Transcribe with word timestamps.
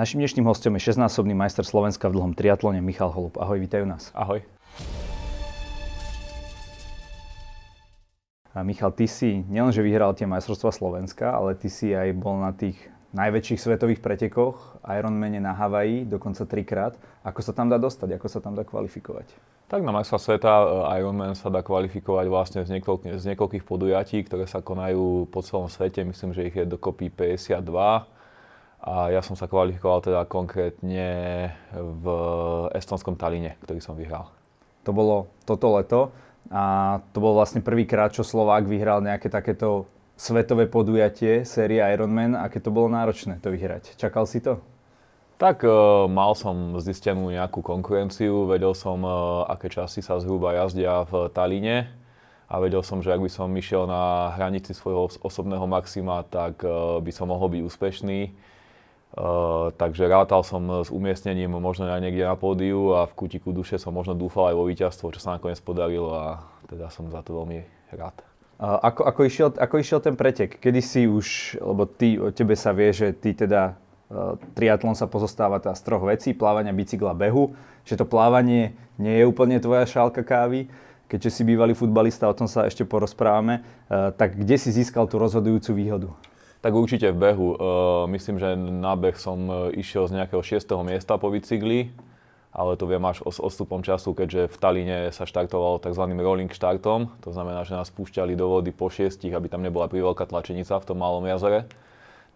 Našim 0.00 0.16
dnešným 0.16 0.48
hostom 0.48 0.72
je 0.80 0.96
16-násobný 0.96 1.36
majster 1.36 1.60
Slovenska 1.60 2.08
v 2.08 2.16
dlhom 2.16 2.32
triatlone 2.32 2.80
Michal 2.80 3.12
Holub. 3.12 3.36
Ahoj, 3.36 3.60
vítajú 3.60 3.84
nás. 3.84 4.08
Ahoj. 4.16 4.40
A 8.56 8.64
Michal, 8.64 8.96
ty 8.96 9.04
si 9.04 9.44
nielenže 9.44 9.84
vyhral 9.84 10.16
tie 10.16 10.24
majstrovstvá 10.24 10.72
Slovenska, 10.72 11.36
ale 11.36 11.52
ty 11.52 11.68
si 11.68 11.92
aj 11.92 12.16
bol 12.16 12.40
na 12.40 12.56
tých 12.56 12.80
najväčších 13.12 13.60
svetových 13.60 14.00
pretekoch, 14.00 14.80
Ironmane 14.88 15.36
na 15.36 15.52
Havaji, 15.52 16.08
dokonca 16.08 16.48
trikrát. 16.48 16.96
Ako 17.20 17.44
sa 17.44 17.52
tam 17.52 17.68
dá 17.68 17.76
dostať, 17.76 18.16
ako 18.16 18.28
sa 18.32 18.40
tam 18.40 18.56
dá 18.56 18.64
kvalifikovať? 18.64 19.36
Tak 19.68 19.84
na 19.84 19.92
majstva 19.92 20.16
sveta 20.16 20.52
eh, 20.64 21.04
Ironman 21.04 21.36
sa 21.36 21.52
dá 21.52 21.60
kvalifikovať 21.60 22.26
vlastne 22.32 22.60
z, 22.64 22.80
niekoľk- 22.80 23.20
z 23.20 23.36
niekoľkých 23.36 23.68
podujatí, 23.68 24.24
ktoré 24.24 24.48
sa 24.48 24.64
konajú 24.64 25.28
po 25.28 25.44
celom 25.44 25.68
svete. 25.68 26.08
Myslím, 26.08 26.32
že 26.32 26.48
ich 26.48 26.56
je 26.56 26.64
dokopy 26.64 27.12
52 27.12 28.16
a 28.80 29.12
ja 29.12 29.20
som 29.20 29.36
sa 29.36 29.44
kvalifikoval 29.44 30.00
teda 30.00 30.24
konkrétne 30.24 31.08
v 31.76 32.04
estonskom 32.72 33.12
Taline, 33.12 33.60
ktorý 33.60 33.80
som 33.84 33.92
vyhral. 33.92 34.32
To 34.88 34.96
bolo 34.96 35.28
toto 35.44 35.76
leto 35.76 36.00
a 36.48 36.96
to 37.12 37.20
bol 37.20 37.36
vlastne 37.36 37.60
prvýkrát, 37.60 38.08
čo 38.16 38.24
Slovák 38.24 38.64
vyhral 38.64 39.04
nejaké 39.04 39.28
takéto 39.28 39.84
svetové 40.16 40.64
podujatie, 40.64 41.44
série 41.44 41.84
Ironman. 41.84 42.32
Aké 42.32 42.60
to 42.60 42.72
bolo 42.72 42.88
náročné 42.88 43.36
to 43.44 43.52
vyhrať? 43.52 44.00
Čakal 44.00 44.24
si 44.24 44.40
to? 44.40 44.64
Tak 45.40 45.64
uh, 45.64 46.04
mal 46.08 46.36
som 46.36 46.76
zistenú 46.80 47.32
nejakú 47.32 47.64
konkurenciu, 47.64 48.44
vedel 48.44 48.76
som, 48.76 49.00
uh, 49.04 49.48
aké 49.48 49.72
časy 49.72 50.04
sa 50.04 50.20
zhruba 50.20 50.52
jazdia 50.52 51.08
v 51.08 51.32
Taline 51.32 51.88
a 52.44 52.60
vedel 52.60 52.84
som, 52.84 53.00
že 53.00 53.08
ak 53.08 53.24
by 53.24 53.30
som 53.32 53.48
išiel 53.52 53.88
na 53.88 54.36
hranici 54.36 54.76
svojho 54.76 55.08
osobného 55.24 55.64
maxima, 55.64 56.24
tak 56.28 56.60
uh, 56.60 57.00
by 57.00 57.08
som 57.08 57.32
mohol 57.32 57.48
byť 57.52 57.60
úspešný 57.64 58.20
Uh, 59.10 59.74
takže 59.74 60.06
rátal 60.06 60.46
som 60.46 60.86
s 60.86 60.88
umiestnením 60.94 61.50
možno 61.58 61.90
aj 61.90 61.98
niekde 61.98 62.22
na 62.22 62.38
pódiu 62.38 62.94
a 62.94 63.10
v 63.10 63.16
kutiku 63.18 63.50
duše 63.50 63.74
som 63.74 63.90
možno 63.90 64.14
dúfal 64.14 64.54
aj 64.54 64.56
vo 64.56 64.64
víťazstvo, 64.70 65.10
čo 65.10 65.18
sa 65.18 65.34
nakoniec 65.34 65.58
podarilo 65.58 66.14
a 66.14 66.46
teda 66.70 66.94
som 66.94 67.10
za 67.10 67.18
to 67.26 67.34
veľmi 67.34 67.66
rád. 67.90 68.14
Ako, 68.60 69.08
ako, 69.08 69.20
išiel, 69.26 69.48
ako 69.56 69.74
išiel 69.82 69.98
ten 70.04 70.14
pretek? 70.14 70.62
Kedy 70.62 70.80
si 70.84 71.08
už, 71.10 71.58
lebo 71.58 71.90
ty, 71.90 72.20
o 72.20 72.30
tebe 72.30 72.54
sa 72.54 72.70
vie, 72.70 72.92
že 72.94 73.10
ty 73.16 73.34
teda 73.34 73.74
uh, 73.74 74.38
triatlon 74.54 74.94
sa 74.94 75.10
pozostáva 75.10 75.58
teda 75.58 75.74
z 75.74 75.82
troch 75.82 76.04
vecí, 76.06 76.30
plávania, 76.30 76.70
bicykla, 76.70 77.16
behu, 77.16 77.56
že 77.82 77.98
to 77.98 78.06
plávanie 78.06 78.78
nie 79.00 79.16
je 79.16 79.24
úplne 79.24 79.58
tvoja 79.58 79.88
šálka 79.90 80.22
kávy, 80.22 80.68
keďže 81.10 81.40
si 81.40 81.42
bývalý 81.42 81.74
futbalista, 81.74 82.30
o 82.30 82.36
tom 82.36 82.46
sa 82.46 82.68
ešte 82.68 82.86
porozprávame, 82.86 83.66
uh, 83.90 84.14
tak 84.14 84.38
kde 84.38 84.54
si 84.54 84.70
získal 84.70 85.08
tú 85.10 85.18
rozhodujúcu 85.18 85.74
výhodu? 85.74 86.08
Tak 86.60 86.76
určite 86.76 87.08
v 87.08 87.16
behu. 87.16 87.56
Uh, 87.56 88.04
myslím, 88.12 88.36
že 88.36 88.52
na 88.56 88.92
beh 88.92 89.16
som 89.16 89.48
e, 89.48 89.80
išiel 89.80 90.04
z 90.04 90.20
nejakého 90.20 90.44
6. 90.44 90.60
miesta 90.84 91.16
po 91.16 91.32
bicykli, 91.32 91.88
ale 92.52 92.76
to 92.76 92.84
viem 92.84 93.00
až 93.08 93.24
s 93.24 93.40
odstupom 93.40 93.80
času, 93.80 94.12
keďže 94.12 94.52
v 94.52 94.56
Taline 94.60 94.98
sa 95.08 95.24
štartovalo 95.24 95.80
tzv. 95.80 96.04
rolling 96.20 96.52
štartom. 96.52 97.16
To 97.24 97.30
znamená, 97.32 97.64
že 97.64 97.80
nás 97.80 97.88
púšťali 97.88 98.36
do 98.36 98.60
vody 98.60 98.76
po 98.76 98.92
šiestich, 98.92 99.32
aby 99.32 99.48
tam 99.48 99.64
nebola 99.64 99.88
priveľká 99.88 100.28
tlačenica 100.28 100.76
v 100.76 100.84
tom 100.84 101.00
malom 101.00 101.24
jazere. 101.24 101.64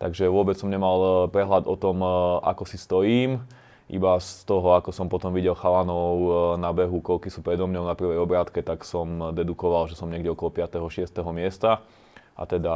Takže 0.01 0.33
vôbec 0.33 0.57
som 0.57 0.73
nemal 0.73 0.97
e, 0.97 1.09
prehľad 1.29 1.69
o 1.69 1.77
tom, 1.77 2.01
ako 2.41 2.65
si 2.65 2.81
stojím. 2.81 3.45
Iba 3.93 4.17
z 4.25 4.49
toho, 4.49 4.73
ako 4.73 4.89
som 4.89 5.13
potom 5.13 5.37
videl 5.37 5.53
chalanov 5.53 6.17
na 6.57 6.73
behu, 6.73 7.05
koľky 7.05 7.29
sú 7.29 7.45
predo 7.45 7.69
mňou 7.69 7.85
na 7.85 7.93
prvej 7.93 8.17
obrátke, 8.17 8.65
tak 8.65 8.89
som 8.89 9.37
dedukoval, 9.37 9.93
že 9.93 10.01
som 10.01 10.09
niekde 10.09 10.33
okolo 10.33 10.49
5. 10.49 10.81
6. 10.81 11.13
miesta 11.37 11.85
a 12.35 12.43
teda 12.51 12.75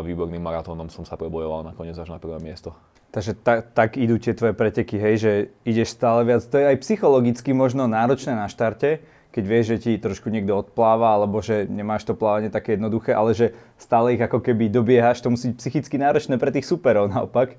výborným 0.00 0.40
maratónom 0.40 0.88
som 0.88 1.04
sa 1.04 1.20
prebojoval 1.20 1.60
nakoniec 1.60 1.96
až 1.96 2.08
na 2.08 2.16
prvé 2.16 2.40
miesto. 2.40 2.72
Takže 3.08 3.40
tak, 3.40 3.72
tak 3.72 3.90
idú 3.96 4.20
tie 4.20 4.36
tvoje 4.36 4.52
preteky, 4.52 5.00
hej, 5.00 5.14
že 5.16 5.32
ideš 5.64 5.96
stále 5.96 6.28
viac. 6.28 6.44
To 6.44 6.60
je 6.60 6.68
aj 6.68 6.76
psychologicky 6.84 7.56
možno 7.56 7.88
náročné 7.88 8.36
na 8.36 8.52
štarte, 8.52 9.00
keď 9.32 9.44
vieš, 9.44 9.64
že 9.72 9.76
ti 9.80 9.92
trošku 9.96 10.28
niekto 10.28 10.56
odpláva, 10.56 11.16
alebo 11.16 11.40
že 11.40 11.64
nemáš 11.68 12.04
to 12.04 12.16
plávanie 12.16 12.52
také 12.52 12.76
jednoduché, 12.76 13.16
ale 13.16 13.32
že 13.32 13.56
stále 13.80 14.16
ich 14.16 14.20
ako 14.20 14.44
keby 14.44 14.68
dobiehaš, 14.68 15.24
to 15.24 15.32
musí 15.32 15.52
byť 15.52 15.56
psychicky 15.60 15.96
náročné 15.96 16.36
pre 16.36 16.52
tých 16.52 16.68
superov 16.68 17.08
naopak. 17.12 17.56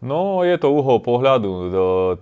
No, 0.00 0.40
je 0.40 0.56
to 0.56 0.72
uhol 0.72 1.04
pohľadu. 1.04 1.52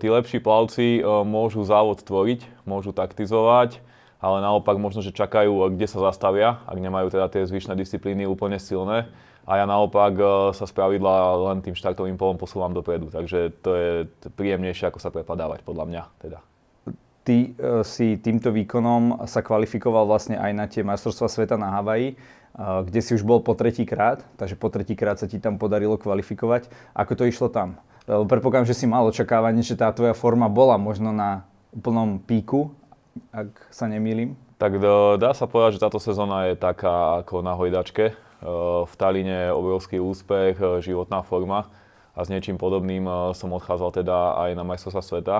Tí 0.02 0.10
lepší 0.10 0.42
plavci 0.42 0.98
e, 0.98 1.02
môžu 1.22 1.62
závod 1.62 2.02
tvoriť, 2.02 2.42
môžu 2.66 2.90
taktizovať, 2.90 3.78
ale 4.18 4.42
naopak 4.42 4.74
možno, 4.82 4.98
že 4.98 5.14
čakajú, 5.14 5.70
kde 5.74 5.86
sa 5.86 6.02
zastavia, 6.10 6.62
ak 6.66 6.78
nemajú 6.78 7.14
teda 7.14 7.30
tie 7.30 7.46
zvyšné 7.46 7.78
disciplíny 7.78 8.26
úplne 8.26 8.58
silné. 8.58 9.06
A 9.48 9.62
ja 9.62 9.64
naopak 9.64 10.12
e, 10.12 10.24
sa 10.52 10.68
z 10.68 10.72
pravidla 10.76 11.48
len 11.48 11.64
tým 11.64 11.72
štartovým 11.72 12.20
polom 12.20 12.36
posúvam 12.36 12.74
dopredu, 12.74 13.08
takže 13.08 13.48
to 13.64 13.70
je 13.72 13.90
príjemnejšie, 14.36 14.92
ako 14.92 15.00
sa 15.00 15.08
prepadávať, 15.08 15.64
podľa 15.64 15.84
mňa 15.88 16.02
teda. 16.20 16.38
Ty 17.24 17.38
e, 17.38 17.50
si 17.86 18.20
týmto 18.20 18.52
výkonom 18.52 19.24
sa 19.24 19.40
kvalifikoval 19.40 20.04
vlastne 20.04 20.36
aj 20.36 20.52
na 20.52 20.68
tie 20.68 20.84
majstrovstvá 20.84 21.32
sveta 21.32 21.56
na 21.56 21.80
Havaji, 21.80 22.18
kde 22.58 23.00
si 23.00 23.14
už 23.14 23.22
bol 23.22 23.38
po 23.38 23.54
tretíkrát, 23.54 24.26
takže 24.34 24.58
po 24.58 24.66
tretíkrát 24.66 25.14
sa 25.14 25.30
ti 25.30 25.38
tam 25.38 25.62
podarilo 25.62 25.94
kvalifikovať. 25.94 26.66
Ako 26.90 27.14
to 27.14 27.22
išlo 27.22 27.46
tam? 27.46 27.78
Predpokladám, 28.08 28.66
že 28.66 28.74
si 28.74 28.88
mal 28.88 29.06
očakávanie, 29.06 29.62
že 29.62 29.78
tá 29.78 29.92
tvoja 29.94 30.16
forma 30.16 30.50
bola 30.50 30.74
možno 30.74 31.14
na 31.14 31.46
úplnom 31.70 32.18
píku 32.18 32.74
ak 33.32 33.68
sa 33.70 33.86
nemýlim. 33.90 34.38
Tak 34.58 34.82
dá 35.22 35.30
sa 35.38 35.46
povedať, 35.46 35.78
že 35.78 35.84
táto 35.86 36.02
sezóna 36.02 36.50
je 36.50 36.58
taká 36.58 37.22
ako 37.22 37.46
na 37.46 37.54
hojdačke. 37.54 38.10
E, 38.10 38.14
v 38.86 38.94
Taline 38.98 39.50
obrovský 39.50 39.98
úspech, 39.98 40.58
e, 40.58 40.82
životná 40.82 41.22
forma 41.22 41.70
a 42.14 42.20
s 42.22 42.30
niečím 42.30 42.58
podobným 42.58 43.06
e, 43.06 43.12
som 43.34 43.54
odchádzal 43.54 44.02
teda 44.02 44.38
aj 44.38 44.50
na 44.54 44.64
majstrovstvá 44.66 45.02
sveta. 45.02 45.38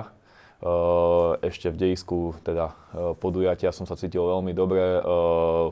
Ešte 1.39 1.71
v 1.71 1.79
dejisku 1.87 2.35
teda 2.43 2.75
podujatia 3.23 3.71
som 3.71 3.87
sa 3.87 3.95
cítil 3.95 4.27
veľmi 4.27 4.51
dobre, 4.51 4.99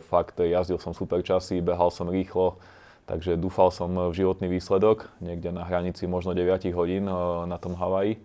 fakt 0.07 0.39
jazdil 0.39 0.79
som 0.79 0.95
super 0.95 1.19
časy, 1.19 1.59
behal 1.59 1.91
som 1.91 2.07
rýchlo, 2.07 2.56
takže 3.03 3.35
dúfal 3.35 3.68
som 3.68 3.91
v 3.91 4.16
životný 4.16 4.47
výsledok, 4.47 5.12
niekde 5.19 5.51
na 5.51 5.68
hranici 5.68 6.07
možno 6.07 6.31
9 6.31 6.72
hodín 6.72 7.03
na 7.51 7.59
tom 7.59 7.75
Havaji. 7.75 8.16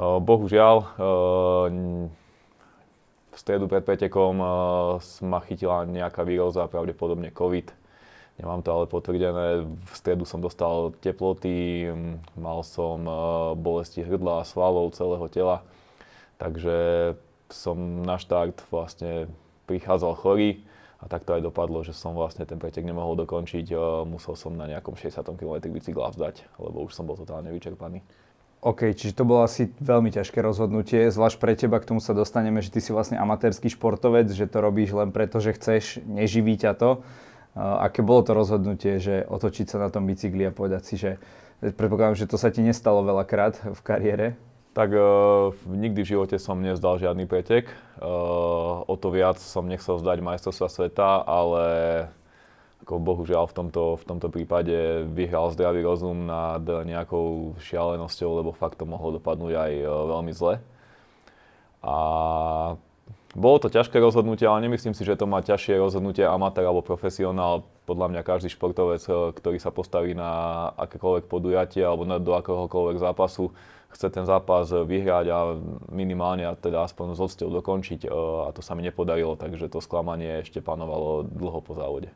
Bohužiaľ, 0.00 0.88
stredu 3.38 3.70
pred 3.70 3.86
pretekom 3.86 4.34
uh, 4.42 4.98
ma 5.22 5.38
chytila 5.46 5.86
nejaká 5.86 6.26
výroza, 6.26 6.66
pravdepodobne 6.66 7.30
COVID. 7.30 7.70
Nemám 8.38 8.62
to 8.62 8.70
ale 8.70 8.86
potvrdené. 8.86 9.66
V 9.66 9.94
stredu 9.94 10.22
som 10.22 10.38
dostal 10.38 10.94
teploty, 11.02 11.90
mal 12.38 12.62
som 12.66 12.98
uh, 13.06 13.16
bolesti 13.54 14.02
hrdla, 14.02 14.46
svalov, 14.46 14.94
celého 14.94 15.26
tela. 15.30 15.62
Takže 16.38 17.14
som 17.50 18.06
na 18.06 18.18
štart 18.18 18.62
vlastne 18.70 19.26
prichádzal 19.66 20.14
chorý 20.18 20.62
a 20.98 21.06
tak 21.06 21.22
to 21.22 21.34
aj 21.34 21.42
dopadlo, 21.46 21.82
že 21.86 21.94
som 21.94 22.14
vlastne 22.14 22.42
ten 22.46 22.58
pretek 22.58 22.86
nemohol 22.86 23.18
dokončiť. 23.22 23.66
Uh, 23.74 24.02
musel 24.02 24.34
som 24.34 24.54
na 24.54 24.66
nejakom 24.66 24.98
60 24.98 25.22
km 25.38 25.62
bicykla 25.70 26.14
vzdať, 26.14 26.46
lebo 26.58 26.86
už 26.86 26.94
som 26.94 27.06
bol 27.06 27.14
totálne 27.14 27.50
vyčerpaný. 27.54 28.02
OK, 28.58 28.90
čiže 28.90 29.14
to 29.14 29.22
bolo 29.22 29.46
asi 29.46 29.70
veľmi 29.78 30.10
ťažké 30.10 30.42
rozhodnutie, 30.42 31.14
zvlášť 31.14 31.38
pre 31.38 31.54
teba, 31.54 31.78
k 31.78 31.94
tomu 31.94 32.02
sa 32.02 32.10
dostaneme, 32.10 32.58
že 32.58 32.74
ty 32.74 32.82
si 32.82 32.90
vlastne 32.90 33.14
amatérsky 33.14 33.70
športovec, 33.70 34.26
že 34.34 34.50
to 34.50 34.58
robíš 34.58 34.98
len 34.98 35.14
preto, 35.14 35.38
že 35.38 35.54
chceš, 35.54 36.02
neživí 36.02 36.58
ťa 36.58 36.74
to. 36.74 36.90
Aké 37.54 38.02
bolo 38.02 38.26
to 38.26 38.34
rozhodnutie, 38.34 38.98
že 38.98 39.22
otočiť 39.30 39.66
sa 39.70 39.78
na 39.78 39.88
tom 39.94 40.10
bicykli 40.10 40.42
a 40.46 40.54
povedať 40.54 40.82
si, 40.82 40.94
že 40.98 41.22
predpokladám, 41.62 42.18
že 42.18 42.26
to 42.26 42.34
sa 42.34 42.50
ti 42.50 42.62
nestalo 42.62 43.06
veľakrát 43.06 43.62
v 43.62 43.80
kariére? 43.82 44.26
Tak 44.74 44.94
uh, 44.94 45.54
nikdy 45.66 46.06
v 46.06 46.10
živote 46.14 46.36
som 46.38 46.62
nezdal 46.62 47.02
žiadny 47.02 47.26
pretek. 47.26 47.66
Uh, 47.98 48.86
o 48.86 48.94
to 48.94 49.10
viac 49.10 49.42
som 49.42 49.66
nechcel 49.66 49.98
zdať 49.98 50.22
majstrovstva 50.22 50.70
sveta, 50.70 51.26
ale 51.26 51.64
ako 52.88 53.04
bohužiaľ 53.04 53.52
v 53.52 53.56
tomto, 53.60 54.00
v 54.00 54.04
tomto 54.08 54.32
prípade 54.32 55.04
vyhral 55.12 55.52
zdravý 55.52 55.84
rozum 55.84 56.24
nad 56.24 56.64
nejakou 56.64 57.52
šialenosťou, 57.60 58.40
lebo 58.40 58.56
fakt 58.56 58.80
to 58.80 58.88
mohlo 58.88 59.20
dopadnúť 59.20 59.52
aj 59.52 59.72
e, 59.76 59.84
veľmi 59.84 60.32
zle. 60.32 60.56
A 61.84 61.96
bolo 63.36 63.60
to 63.60 63.68
ťažké 63.68 64.00
rozhodnutie, 64.00 64.48
ale 64.48 64.64
nemyslím 64.64 64.96
si, 64.96 65.04
že 65.04 65.20
to 65.20 65.28
má 65.28 65.44
ťažšie 65.44 65.76
rozhodnutie 65.76 66.24
amatér 66.24 66.64
alebo 66.64 66.80
profesionál. 66.80 67.68
Podľa 67.84 68.08
mňa 68.08 68.20
každý 68.24 68.48
športovec, 68.56 69.04
e, 69.04 69.36
ktorý 69.36 69.60
sa 69.60 69.68
postaví 69.68 70.16
na 70.16 70.72
akékoľvek 70.80 71.28
podujatie 71.28 71.84
alebo 71.84 72.08
do 72.08 72.32
akéhokoľvek 72.40 73.04
zápasu, 73.04 73.52
chce 73.92 74.08
ten 74.08 74.24
zápas 74.24 74.64
vyhrať 74.64 75.26
a 75.28 75.60
minimálne 75.92 76.48
teda 76.56 76.88
aspoň 76.88 77.20
s 77.20 77.36
dokončiť. 77.36 78.08
E, 78.08 78.48
a 78.48 78.48
to 78.56 78.64
sa 78.64 78.72
mi 78.72 78.80
nepodarilo, 78.80 79.36
takže 79.36 79.68
to 79.68 79.84
sklamanie 79.84 80.40
ešte 80.40 80.64
panovalo 80.64 81.28
dlho 81.28 81.60
po 81.60 81.76
závode. 81.76 82.08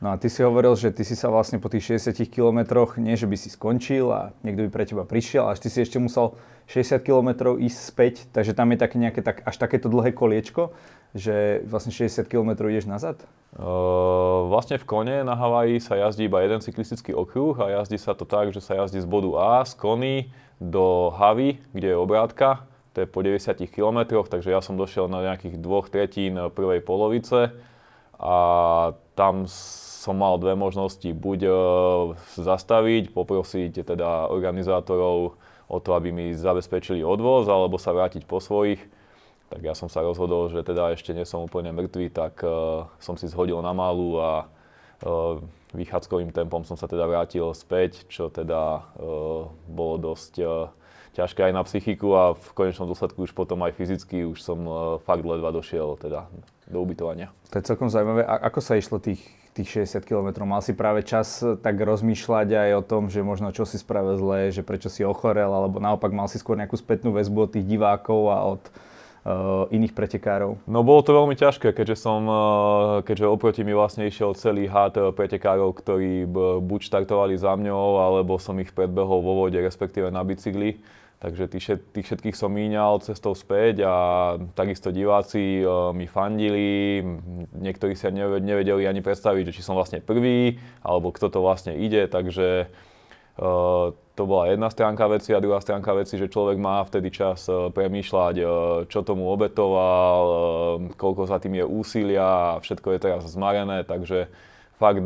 No 0.00 0.12
a 0.12 0.14
ty 0.16 0.32
si 0.32 0.40
hovoril, 0.40 0.72
že 0.80 0.96
ty 0.96 1.04
si 1.04 1.12
sa 1.12 1.28
vlastne 1.28 1.60
po 1.60 1.68
tých 1.68 2.00
60 2.00 2.24
kilometroch, 2.32 2.96
nie 2.96 3.20
že 3.20 3.28
by 3.28 3.36
si 3.36 3.52
skončil 3.52 4.08
a 4.08 4.32
niekto 4.40 4.64
by 4.64 4.70
pre 4.72 4.84
teba 4.88 5.04
prišiel, 5.04 5.52
až 5.52 5.60
ty 5.60 5.68
si 5.68 5.84
ešte 5.84 6.00
musel 6.00 6.40
60 6.72 7.04
kilometrov 7.04 7.60
ísť 7.60 7.78
späť, 7.84 8.14
takže 8.32 8.56
tam 8.56 8.72
je 8.72 8.78
také 8.80 8.96
nejaké, 8.96 9.20
tak, 9.20 9.44
až 9.44 9.60
takéto 9.60 9.92
dlhé 9.92 10.16
koliečko, 10.16 10.72
že 11.12 11.60
vlastne 11.68 11.92
60 11.92 12.24
km 12.32 12.64
ideš 12.72 12.88
nazad? 12.88 13.20
Uh, 13.52 14.48
vlastne 14.48 14.80
v 14.80 14.88
kone 14.88 15.16
na 15.20 15.36
Havaji 15.36 15.84
sa 15.84 16.00
jazdí 16.00 16.32
iba 16.32 16.40
jeden 16.40 16.64
cyklistický 16.64 17.12
okruh 17.12 17.60
a 17.60 17.82
jazdí 17.82 18.00
sa 18.00 18.16
to 18.16 18.24
tak, 18.24 18.56
že 18.56 18.64
sa 18.64 18.80
jazdí 18.80 19.04
z 19.04 19.08
bodu 19.10 19.36
A 19.36 19.68
z 19.68 19.76
Kony 19.76 20.32
do 20.62 21.12
Havy, 21.12 21.60
kde 21.76 21.92
je 21.92 21.96
obrátka, 21.98 22.64
to 22.96 23.04
je 23.04 23.06
po 23.10 23.20
90 23.20 23.68
km, 23.68 24.24
takže 24.24 24.48
ja 24.48 24.64
som 24.64 24.80
došiel 24.80 25.12
na 25.12 25.28
nejakých 25.28 25.60
dvoch 25.60 25.92
tretín 25.92 26.40
prvej 26.56 26.80
polovice 26.80 27.52
a 28.16 28.36
tam 29.18 29.44
som 30.00 30.16
mal 30.16 30.40
dve 30.40 30.56
možnosti, 30.56 31.12
buď 31.12 31.40
uh, 31.44 31.54
zastaviť, 32.40 33.12
poprosiť 33.12 33.84
teda 33.84 34.32
organizátorov 34.32 35.36
o 35.68 35.78
to, 35.78 35.90
aby 35.92 36.08
mi 36.08 36.32
zabezpečili 36.32 37.04
odvoz, 37.04 37.44
alebo 37.52 37.76
sa 37.76 37.92
vrátiť 37.92 38.24
po 38.24 38.40
svojich. 38.40 38.80
Tak 39.52 39.60
ja 39.60 39.76
som 39.76 39.92
sa 39.92 40.00
rozhodol, 40.00 40.48
že 40.48 40.64
teda 40.64 40.96
ešte 40.96 41.12
nie 41.12 41.28
som 41.28 41.44
úplne 41.44 41.76
mŕtvý, 41.76 42.16
tak 42.16 42.40
uh, 42.40 42.88
som 42.96 43.20
si 43.20 43.28
zhodil 43.28 43.60
na 43.60 43.76
málu 43.76 44.16
a 44.16 44.48
uh, 45.04 45.36
vychádzkovým 45.76 46.32
tempom 46.32 46.64
som 46.64 46.80
sa 46.80 46.88
teda 46.88 47.04
vrátil 47.04 47.44
späť, 47.52 48.08
čo 48.08 48.32
teda 48.32 48.88
uh, 48.96 49.52
bolo 49.68 49.94
dosť 50.00 50.32
uh, 50.40 50.72
ťažké 51.12 51.50
aj 51.50 51.52
na 51.52 51.62
psychiku 51.66 52.08
a 52.16 52.24
v 52.38 52.48
konečnom 52.56 52.88
dôsledku 52.88 53.26
už 53.26 53.34
potom 53.34 53.60
aj 53.66 53.76
fyzicky 53.76 54.24
už 54.24 54.40
som 54.40 54.58
uh, 54.64 54.74
fakt 55.02 55.26
ledva 55.26 55.52
došiel 55.52 55.98
teda 56.00 56.30
do 56.70 56.78
ubytovania. 56.80 57.34
To 57.50 57.58
je 57.58 57.66
celkom 57.66 57.90
zaujímavé. 57.90 58.22
A 58.22 58.46
ako 58.46 58.62
sa 58.62 58.78
išlo 58.78 59.02
tých, 59.02 59.18
tých 59.54 59.86
60 59.86 60.06
km? 60.06 60.46
Mal 60.46 60.62
si 60.62 60.72
práve 60.72 61.02
čas 61.02 61.42
tak 61.42 61.76
rozmýšľať 61.76 62.48
aj 62.54 62.70
o 62.78 62.82
tom, 62.86 63.02
že 63.10 63.24
možno 63.24 63.50
čo 63.50 63.66
si 63.66 63.76
spravil 63.76 64.16
zle, 64.16 64.54
že 64.54 64.62
prečo 64.62 64.86
si 64.86 65.02
ochorel, 65.02 65.50
alebo 65.50 65.82
naopak 65.82 66.14
mal 66.14 66.30
si 66.30 66.38
skôr 66.38 66.54
nejakú 66.54 66.78
spätnú 66.78 67.10
väzbu 67.14 67.38
od 67.46 67.50
tých 67.58 67.66
divákov 67.66 68.20
a 68.30 68.38
od 68.46 68.62
uh, 68.66 69.66
iných 69.74 69.92
pretekárov? 69.92 70.60
No 70.64 70.86
bolo 70.86 71.02
to 71.02 71.12
veľmi 71.12 71.34
ťažké, 71.34 71.74
keďže 71.74 71.96
som, 71.98 72.20
uh, 72.24 72.40
keďže 73.02 73.26
oproti 73.26 73.62
mi 73.66 73.74
vlastne 73.74 74.06
išiel 74.06 74.38
celý 74.38 74.70
had 74.70 74.94
pretekárov, 74.94 75.74
ktorí 75.76 76.24
buď 76.62 76.80
štartovali 76.86 77.34
za 77.34 77.58
mňou, 77.58 78.00
alebo 78.00 78.38
som 78.38 78.56
ich 78.62 78.70
predbehol 78.70 79.20
vo 79.20 79.46
vode, 79.46 79.58
respektíve 79.58 80.08
na 80.08 80.22
bicykli 80.22 80.80
Takže 81.20 81.52
tých, 81.52 81.76
tých 81.92 82.06
všetkých 82.08 82.32
som 82.32 82.48
míňal 82.48 83.04
cestou 83.04 83.36
späť 83.36 83.84
a 83.84 83.94
takisto 84.56 84.88
diváci 84.88 85.60
uh, 85.60 85.92
mi 85.92 86.08
fandili, 86.08 87.04
niektorí 87.52 87.92
sa 87.92 88.08
nevedeli 88.08 88.88
ani 88.88 89.04
predstaviť, 89.04 89.52
že 89.52 89.60
či 89.60 89.60
som 89.60 89.76
vlastne 89.76 90.00
prvý, 90.00 90.56
alebo 90.80 91.12
kto 91.12 91.28
to 91.28 91.44
vlastne 91.44 91.76
ide, 91.76 92.08
takže 92.08 92.72
uh, 93.36 93.92
to 94.16 94.22
bola 94.24 94.48
jedna 94.48 94.72
stránka 94.72 95.04
veci 95.12 95.36
a 95.36 95.44
druhá 95.44 95.60
stránka 95.60 95.92
veci, 95.92 96.16
že 96.16 96.32
človek 96.32 96.56
má 96.56 96.80
vtedy 96.88 97.12
čas 97.12 97.44
uh, 97.52 97.68
premýšľať, 97.68 98.34
čo 98.88 99.04
tomu 99.04 99.28
obetoval, 99.28 100.24
koľko 100.96 101.28
za 101.28 101.36
tým 101.36 101.60
je 101.60 101.68
úsilia 101.68 102.56
a 102.56 102.64
všetko 102.64 102.96
je 102.96 102.98
teraz 102.98 103.28
zmarené, 103.28 103.84
takže 103.84 104.32
fakt 104.80 105.04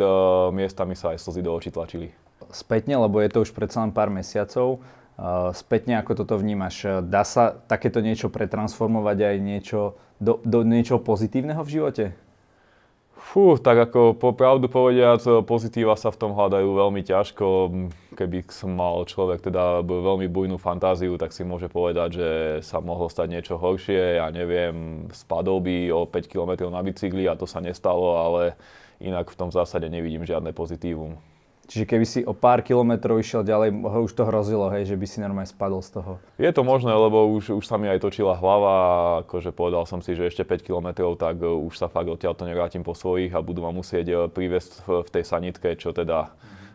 miestami 0.55 0.95
sa 0.95 1.11
aj 1.11 1.27
slzy 1.27 1.43
do 1.43 1.51
očí 1.51 1.75
tlačili. 1.75 2.15
Spätne, 2.55 3.03
lebo 3.03 3.19
je 3.19 3.35
to 3.35 3.43
už 3.43 3.51
predsa 3.51 3.83
len 3.83 3.91
pár 3.91 4.15
mesiacov, 4.15 4.79
Spätne, 5.55 6.03
ako 6.03 6.27
toto 6.27 6.35
vnímaš? 6.35 7.07
Dá 7.07 7.23
sa 7.23 7.55
takéto 7.55 8.03
niečo 8.03 8.35
pretransformovať 8.35 9.19
aj 9.23 9.37
niečo, 9.39 9.81
do, 10.19 10.43
do 10.43 10.67
niečoho 10.67 10.99
pozitívneho 10.99 11.63
v 11.63 11.73
živote? 11.73 12.05
Fú, 13.25 13.57
tak 13.57 13.89
ako 13.89 14.19
popravdu 14.19 14.67
povediac, 14.69 15.23
pozitíva 15.49 15.95
sa 15.95 16.13
v 16.13 16.19
tom 16.19 16.37
hľadajú 16.37 16.67
veľmi 16.67 17.03
ťažko. 17.07 17.47
Keby 18.19 18.47
som 18.51 18.75
mal 18.75 19.07
človek 19.07 19.39
teda 19.39 19.87
veľmi 19.87 20.27
bujnú 20.29 20.59
fantáziu, 20.61 21.15
tak 21.17 21.31
si 21.31 21.47
môže 21.47 21.71
povedať, 21.71 22.09
že 22.21 22.29
sa 22.67 22.85
mohlo 22.85 23.07
stať 23.07 23.39
niečo 23.39 23.55
horšie. 23.57 24.19
Ja 24.19 24.29
neviem, 24.29 25.07
spadol 25.15 25.63
by 25.63 25.77
o 25.95 26.05
5 26.05 26.31
km 26.31 26.69
na 26.69 26.83
bicykli 26.83 27.25
a 27.31 27.39
to 27.39 27.47
sa 27.49 27.63
nestalo, 27.63 28.19
ale 28.19 28.59
inak 29.01 29.31
v 29.31 29.39
tom 29.41 29.51
zásade 29.51 29.87
nevidím 29.87 30.27
žiadne 30.27 30.51
pozitívum. 30.51 31.17
Čiže 31.65 31.85
keby 31.89 32.05
si 32.05 32.21
o 32.23 32.37
pár 32.37 32.61
kilometrov 32.61 33.17
išiel 33.17 33.41
ďalej, 33.41 33.73
už 33.81 34.13
to 34.13 34.29
hrozilo, 34.29 34.69
hej, 34.69 34.85
že 34.85 34.97
by 35.01 35.07
si 35.09 35.19
normálne 35.25 35.49
spadol 35.49 35.81
z 35.81 35.97
toho. 35.97 36.13
Je 36.37 36.53
to 36.53 36.61
možné, 36.61 36.93
lebo 36.93 37.25
už, 37.33 37.57
už 37.57 37.65
sa 37.65 37.81
mi 37.81 37.89
aj 37.89 38.05
točila 38.05 38.37
hlava 38.37 38.75
akože 39.25 39.51
povedal 39.55 39.89
som 39.89 40.05
si, 40.05 40.13
že 40.13 40.29
ešte 40.29 40.45
5 40.45 40.67
kilometrov, 40.67 41.17
tak 41.17 41.41
e, 41.41 41.49
už 41.49 41.75
sa 41.75 41.89
fakt 41.89 42.13
odtiaľ 42.13 42.37
to 42.37 42.45
nevrátim 42.45 42.85
po 42.85 42.93
svojich 42.93 43.33
a 43.33 43.45
budú 43.45 43.65
ma 43.65 43.73
musieť 43.73 44.07
e, 44.07 44.15
priviesť 44.29 44.85
v, 44.85 44.89
v 45.07 45.09
tej 45.09 45.25
sanitke, 45.25 45.69
čo 45.81 45.97
teda 45.97 46.35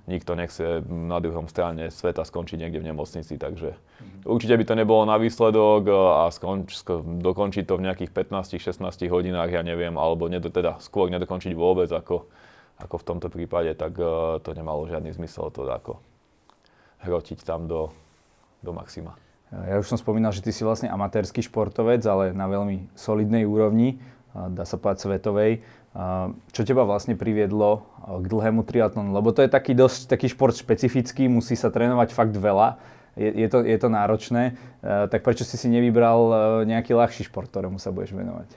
nikto 0.10 0.34
nechce 0.34 0.82
na 0.90 1.22
druhom 1.22 1.46
strane 1.46 1.94
sveta 1.94 2.26
skončiť 2.26 2.58
niekde 2.58 2.82
v 2.82 2.90
nemocnici, 2.90 3.38
takže 3.38 3.78
mm-hmm. 3.78 4.26
určite 4.26 4.58
by 4.58 4.66
to 4.66 4.74
nebolo 4.74 5.06
na 5.06 5.22
výsledok 5.22 5.82
e, 5.86 5.94
a 5.94 6.24
skonč, 6.34 6.82
dokončiť 7.22 7.64
to 7.70 7.78
v 7.78 7.86
nejakých 7.86 8.12
15-16 8.12 8.82
hodinách, 9.06 9.54
ja 9.54 9.62
neviem, 9.62 9.94
alebo 9.96 10.26
nedo, 10.26 10.50
teda 10.50 10.82
skôr 10.82 11.14
nedokončiť 11.14 11.54
vôbec, 11.54 11.94
ako 11.94 12.26
ako 12.80 12.96
v 13.00 13.08
tomto 13.08 13.28
prípade, 13.28 13.76
tak 13.76 14.00
uh, 14.00 14.40
to 14.40 14.56
nemalo 14.56 14.88
žiadny 14.88 15.12
zmysel 15.12 15.52
to 15.52 15.68
ako 15.68 16.00
hrotiť 17.04 17.44
tam 17.44 17.68
do, 17.68 17.92
do 18.60 18.72
maxima. 18.76 19.16
Ja 19.50 19.82
už 19.82 19.90
som 19.90 19.98
spomínal, 19.98 20.30
že 20.30 20.46
ty 20.46 20.54
si 20.54 20.62
vlastne 20.62 20.94
amatérsky 20.94 21.42
športovec, 21.42 22.06
ale 22.06 22.38
na 22.38 22.46
veľmi 22.46 22.86
solidnej 22.94 23.50
úrovni, 23.50 23.98
dá 24.30 24.62
sa 24.62 24.78
povedať 24.78 25.10
svetovej. 25.10 25.66
Čo 26.54 26.62
teba 26.70 26.86
vlastne 26.86 27.18
priviedlo 27.18 27.82
k 28.22 28.26
dlhému 28.30 28.62
triatlonu? 28.62 29.10
Lebo 29.10 29.34
to 29.34 29.42
je 29.42 29.50
taký 29.50 29.74
dosť 29.74 30.06
taký 30.06 30.30
šport 30.30 30.54
špecifický, 30.54 31.26
musí 31.26 31.58
sa 31.58 31.74
trénovať 31.74 32.14
fakt 32.14 32.38
veľa. 32.38 32.78
Je, 33.18 33.42
je, 33.42 33.48
to, 33.50 33.66
je 33.66 33.78
to 33.82 33.90
náročné. 33.90 34.54
Tak 34.86 35.26
prečo 35.26 35.42
si 35.42 35.58
si 35.58 35.66
nevybral 35.66 36.30
nejaký 36.70 36.94
ľahší 36.94 37.26
šport, 37.26 37.50
ktorému 37.50 37.82
sa 37.82 37.90
budeš 37.90 38.14
venovať? 38.14 38.54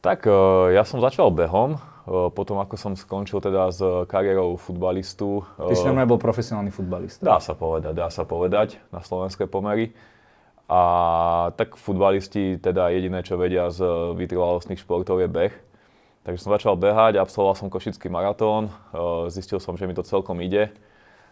Tak 0.00 0.24
ja 0.72 0.80
som 0.88 1.04
začal 1.04 1.28
behom 1.28 1.76
potom 2.10 2.58
ako 2.58 2.74
som 2.74 2.92
skončil 2.98 3.38
teda 3.38 3.70
s 3.70 3.78
kariérou 4.10 4.58
futbalistu. 4.58 5.46
Ty 5.54 5.74
si 5.78 5.86
normálne 5.86 6.10
bol 6.10 6.18
profesionálny 6.18 6.74
futbalista. 6.74 7.22
Dá 7.22 7.38
sa 7.38 7.54
povedať, 7.54 7.94
dá 7.94 8.10
sa 8.10 8.26
povedať 8.26 8.82
na 8.90 8.98
slovenské 8.98 9.46
pomery. 9.46 9.94
A 10.66 10.82
tak 11.54 11.78
futbalisti 11.78 12.58
teda 12.58 12.90
jediné, 12.90 13.22
čo 13.22 13.38
vedia 13.38 13.70
z 13.70 13.86
vytrvalostných 14.18 14.82
športov 14.82 15.22
je 15.22 15.30
beh. 15.30 15.54
Takže 16.26 16.42
som 16.42 16.50
začal 16.50 16.74
behať, 16.74 17.16
absolvoval 17.16 17.54
som 17.54 17.70
košický 17.70 18.10
maratón, 18.10 18.74
zistil 19.30 19.62
som, 19.62 19.78
že 19.78 19.86
mi 19.86 19.94
to 19.94 20.02
celkom 20.02 20.42
ide 20.42 20.74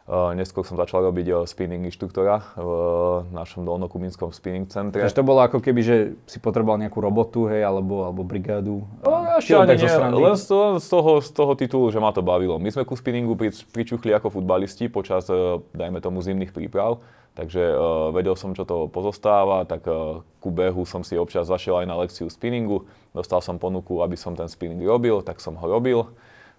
neskôr 0.08 0.64
som 0.64 0.80
začal 0.80 1.04
robiť 1.04 1.26
uh, 1.28 1.44
spinning 1.44 1.84
inštruktora 1.84 2.56
v 2.56 2.64
uh, 2.64 3.28
našom 3.28 3.68
dolnokubínskom 3.68 4.32
spinning 4.32 4.64
centre. 4.72 5.04
Takže 5.04 5.20
to 5.20 5.28
bolo 5.28 5.44
ako 5.44 5.60
keby, 5.60 5.80
že 5.84 5.96
si 6.24 6.40
potreboval 6.40 6.80
nejakú 6.80 6.96
robotu, 6.96 7.44
hej, 7.52 7.60
alebo, 7.60 8.08
alebo 8.08 8.24
brigádu? 8.24 8.88
No, 9.04 9.36
ešte 9.36 9.52
ani 9.52 9.76
nie, 9.76 10.24
len 10.24 10.36
z 10.40 10.48
toho, 10.48 10.66
z, 10.80 10.88
toho, 10.88 11.12
z 11.20 11.30
toho 11.36 11.52
titulu, 11.52 11.86
že 11.92 12.00
ma 12.00 12.08
to 12.16 12.24
bavilo. 12.24 12.56
My 12.56 12.72
sme 12.72 12.88
ku 12.88 12.96
spinningu 12.96 13.36
pri, 13.36 13.52
pričuchli 13.52 14.16
ako 14.16 14.32
futbalisti 14.32 14.88
počas, 14.88 15.28
dajme 15.76 16.00
tomu, 16.00 16.24
zimných 16.24 16.56
príprav. 16.56 17.04
Takže 17.36 17.62
uh, 17.70 18.10
vedel 18.10 18.34
som, 18.34 18.50
čo 18.50 18.66
to 18.66 18.90
pozostáva, 18.90 19.62
tak 19.62 19.86
uh, 19.86 20.26
ku 20.42 20.50
behu 20.50 20.82
som 20.82 21.06
si 21.06 21.14
občas 21.14 21.46
zašiel 21.46 21.84
aj 21.84 21.86
na 21.86 21.94
lekciu 21.94 22.26
spinningu. 22.26 22.88
Dostal 23.14 23.44
som 23.44 23.62
ponuku, 23.62 24.02
aby 24.02 24.18
som 24.18 24.34
ten 24.34 24.50
spinning 24.50 24.82
robil, 24.82 25.22
tak 25.22 25.38
som 25.38 25.54
ho 25.54 25.66
robil. 25.68 26.10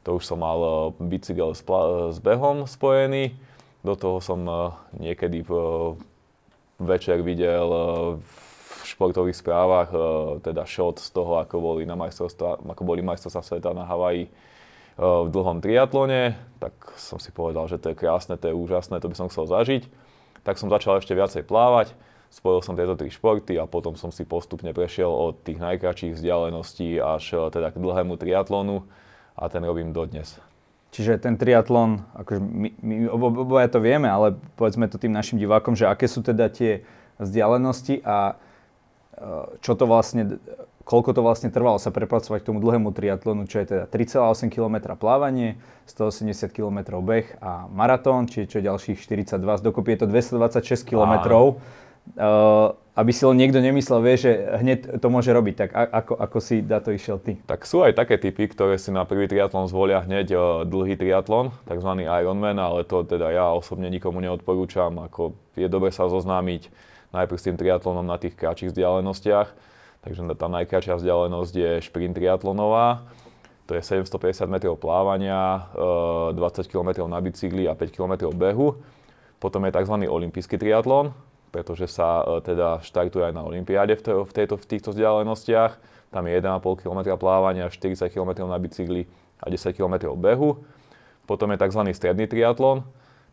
To 0.09 0.17
už 0.17 0.25
som 0.25 0.41
mal 0.41 0.57
eh, 0.57 0.73
bicykel 1.05 1.53
s, 1.53 1.61
pla- 1.61 2.09
s 2.09 2.17
behom 2.17 2.65
spojený. 2.65 3.37
Do 3.85 3.93
toho 3.93 4.17
som 4.17 4.41
eh, 4.41 4.73
niekedy 4.97 5.45
večer 6.81 7.21
videl 7.21 7.69
eh, 7.69 7.85
v 8.17 8.33
športových 8.89 9.37
správach 9.37 9.93
teda 10.41 10.65
shot 10.65 10.97
z 10.97 11.13
toho, 11.13 11.37
ako 11.37 11.61
boli, 11.61 11.85
na 11.85 11.93
ako 11.93 12.81
boli 12.81 13.05
majstrovstvá 13.05 13.45
sveta 13.45 13.69
na 13.69 13.85
Havaji 13.85 14.33
v 14.97 15.29
dlhom 15.29 15.61
triatlone, 15.61 16.33
tak 16.57 16.73
som 16.97 17.21
si 17.21 17.29
povedal, 17.29 17.69
že 17.69 17.77
to 17.77 17.93
je 17.93 17.99
krásne, 18.01 18.33
to 18.33 18.49
je 18.49 18.57
úžasné, 18.57 18.97
to 18.97 19.13
by 19.13 19.15
som 19.15 19.29
chcel 19.29 19.45
zažiť. 19.45 19.85
Tak 20.41 20.57
som 20.57 20.73
začal 20.73 20.97
ešte 20.97 21.13
viacej 21.13 21.45
plávať, 21.45 21.93
spojil 22.33 22.65
som 22.65 22.73
tieto 22.73 22.97
tri 22.97 23.13
športy 23.13 23.61
a 23.61 23.69
potom 23.69 23.93
som 23.93 24.09
si 24.09 24.25
postupne 24.25 24.73
prešiel 24.73 25.11
od 25.11 25.37
tých 25.45 25.61
najkračších 25.61 26.17
vzdialeností 26.17 26.97
až 26.97 27.53
teda 27.53 27.69
k 27.69 27.77
dlhému 27.77 28.17
triatlonu 28.17 28.89
a 29.39 29.47
ten 29.47 29.63
robím 29.63 29.95
dodnes. 29.95 30.35
Čiže 30.89 31.21
ten 31.21 31.37
triatlon, 31.37 32.01
akože 32.17 32.41
my, 32.41 32.69
my 32.81 32.95
oboja 33.13 33.69
to 33.69 33.79
vieme, 33.79 34.09
ale 34.09 34.35
povedzme 34.57 34.89
to 34.89 34.97
tým 34.97 35.13
našim 35.13 35.37
divákom, 35.37 35.77
že 35.77 35.85
aké 35.85 36.09
sú 36.09 36.25
teda 36.25 36.49
tie 36.49 36.81
vzdialenosti 37.21 38.01
a 38.01 38.33
e, 38.33 38.35
čo 39.61 39.77
to 39.77 39.85
vlastne, 39.85 40.41
koľko 40.89 41.13
to 41.13 41.21
vlastne 41.21 41.53
trvalo 41.53 41.77
sa 41.77 41.93
prepracovať 41.93 42.41
k 42.41 42.47
tomu 42.49 42.57
dlhému 42.57 42.89
triatlonu, 42.89 43.45
čo 43.45 43.61
je 43.61 43.69
teda 43.69 43.85
3,8 43.85 44.49
km 44.49 44.97
plávanie, 44.97 45.61
180 45.85 46.49
km 46.49 46.97
beh 47.05 47.37
a 47.37 47.69
maratón, 47.69 48.25
čiže 48.25 48.57
čo 48.57 48.65
ďalších 48.65 48.97
42, 48.97 49.45
dokopy 49.61 49.93
je 49.93 49.99
to 50.01 50.07
226 50.09 50.89
km. 50.89 51.13
Áno. 51.21 51.61
Uh, 52.17 52.73
aby 52.97 53.15
si 53.15 53.23
len 53.23 53.39
niekto 53.39 53.63
nemyslel, 53.63 54.03
vie, 54.03 54.15
že 54.19 54.31
hneď 54.59 54.99
to 54.99 55.07
môže 55.07 55.31
robiť. 55.31 55.55
Tak 55.55 55.69
ako, 55.71 56.13
ako 56.19 56.37
si 56.43 56.59
na 56.59 56.83
to 56.83 56.91
išiel 56.91 57.15
ty? 57.21 57.39
Tak 57.47 57.63
sú 57.63 57.85
aj 57.85 57.95
také 57.95 58.19
typy, 58.19 58.49
ktoré 58.49 58.75
si 58.75 58.91
na 58.91 59.07
prvý 59.07 59.29
triatlon 59.29 59.71
zvolia 59.71 60.03
hneď 60.03 60.27
uh, 60.35 60.41
dlhý 60.67 60.99
triatlon, 60.99 61.55
tzv. 61.69 61.91
Ironman, 62.03 62.59
ale 62.59 62.83
to 62.83 63.05
teda 63.07 63.31
ja 63.31 63.53
osobne 63.55 63.87
nikomu 63.87 64.19
neodporúčam. 64.19 64.95
Ako 65.05 65.37
je 65.55 65.69
dobre 65.71 65.93
sa 65.95 66.09
zoznámiť 66.11 66.67
najprv 67.13 67.37
s 67.37 67.45
tým 67.45 67.57
triatlonom 67.57 68.05
na 68.05 68.17
tých 68.19 68.35
kratších 68.35 68.73
vzdialenostiach. 68.73 69.47
Takže 69.99 70.21
tá 70.39 70.47
najkračšia 70.47 70.95
vzdialenosť 70.95 71.53
je 71.55 71.71
šprint 71.83 72.15
triatlonová. 72.15 73.03
To 73.67 73.77
je 73.77 73.85
750 73.85 74.49
metrov 74.49 74.81
plávania, 74.81 75.69
20 76.33 76.65
km 76.65 77.05
na 77.05 77.21
bicykli 77.21 77.69
a 77.69 77.77
5 77.77 77.93
km 77.93 78.33
behu. 78.33 78.81
Potom 79.37 79.61
je 79.67 79.71
tzv. 79.71 79.95
olimpijský 80.09 80.57
triatlon, 80.57 81.13
pretože 81.49 81.89
sa 81.89 82.23
e, 82.23 82.45
teda 82.45 82.81
štartuje 82.81 83.29
aj 83.29 83.33
na 83.33 83.43
Olympiáde 83.45 83.97
v, 83.97 84.25
v, 84.25 84.31
tejto, 84.31 84.55
v 84.57 84.65
týchto 84.65 84.89
vzdialenostiach. 84.93 85.71
Tam 86.09 86.23
je 86.25 86.33
1,5 86.33 86.81
km 86.81 86.99
plávania, 87.17 87.69
40 87.69 88.09
km 88.09 88.49
na 88.49 88.57
bicykli 88.57 89.05
a 89.41 89.49
10 89.49 89.77
km 89.77 90.13
behu. 90.17 90.65
Potom 91.29 91.53
je 91.53 91.57
tzv. 91.61 91.81
stredný 91.93 92.25
triatlon, 92.25 92.81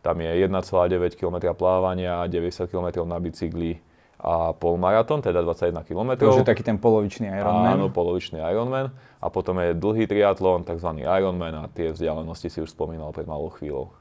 tam 0.05 0.21
je 0.21 0.29
1,9 0.29 1.17
km 1.17 1.37
plávania, 1.57 2.29
90 2.29 2.69
km 2.69 3.09
na 3.09 3.17
bicykli 3.17 3.81
a 4.21 4.53
polmaratón, 4.57 5.21
teda 5.21 5.45
21 5.45 5.85
km. 5.85 6.11
To 6.17 6.41
je 6.41 6.45
taký 6.45 6.65
ten 6.65 6.81
polovičný 6.81 7.29
Ironman. 7.29 7.77
Áno, 7.77 7.93
polovičný 7.93 8.41
Ironman. 8.41 8.93
A 9.21 9.27
potom 9.29 9.61
je 9.61 9.77
dlhý 9.77 10.09
triatlon, 10.09 10.65
tzv. 10.65 11.05
Ironman 11.05 11.55
a 11.57 11.63
tie 11.69 11.93
vzdialenosti 11.93 12.49
si 12.49 12.59
už 12.65 12.73
spomínal 12.73 13.13
pred 13.13 13.29
malou 13.29 13.53
chvíľou. 13.53 13.93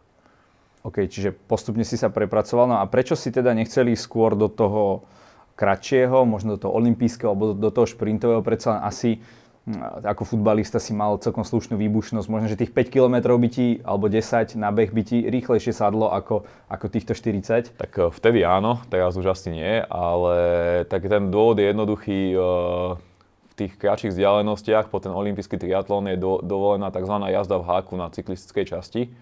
OK, 0.86 1.10
čiže 1.10 1.34
postupne 1.34 1.82
si 1.82 1.98
sa 1.98 2.13
prepracoval. 2.13 2.70
No 2.70 2.77
a 2.77 2.86
prečo 2.86 3.18
si 3.18 3.34
teda 3.34 3.58
nechceli 3.58 3.98
skôr 3.98 4.38
do 4.38 4.46
toho 4.46 5.10
kratšieho, 5.58 6.30
možno 6.30 6.60
do 6.60 6.68
toho 6.68 6.77
olympijského 6.77 7.34
alebo 7.34 7.58
do 7.58 7.74
toho 7.74 7.89
šprintového, 7.89 8.46
predsa 8.46 8.86
asi 8.86 9.18
hm, 9.65 10.06
ako 10.06 10.30
futbalista 10.30 10.77
si 10.77 10.94
mal 10.94 11.18
celkom 11.18 11.42
slušnú 11.42 11.74
výbušnosť. 11.80 12.27
Možno, 12.30 12.48
že 12.54 12.60
tých 12.62 12.70
5 12.70 12.94
km 12.94 13.34
by 13.34 13.50
ti, 13.50 13.82
alebo 13.82 14.12
10 14.12 14.62
na 14.62 14.70
beh 14.70 14.94
by 14.94 15.01
ti 15.01 15.25
rýchlejšie 15.25 15.74
sadlo 15.74 16.13
ako, 16.13 16.46
ako 16.70 16.86
týchto 16.86 17.18
40? 17.18 17.74
Tak 17.82 17.92
eh, 17.98 18.13
vtedy 18.13 18.46
áno, 18.46 18.86
teraz 18.94 19.18
už 19.18 19.34
asi 19.34 19.50
nie, 19.50 19.82
ale 19.89 20.38
tak 20.86 21.10
ten 21.10 21.34
dôvod 21.34 21.58
je 21.58 21.65
jednoduchý. 21.65 22.20
Eh, 22.38 23.13
v 23.56 23.63
tých 23.63 23.80
kratších 23.80 24.12
vzdialenostiach 24.12 24.92
po 24.92 25.00
ten 25.00 25.15
olimpijský 25.15 25.56
triatlon 25.56 26.12
je 26.12 26.20
do, 26.20 26.44
dovolená 26.44 26.92
tzv. 26.92 27.15
jazda 27.32 27.56
v 27.56 27.63
háku 27.63 27.96
na 27.96 28.12
cyklistickej 28.12 28.68
časti 28.68 29.15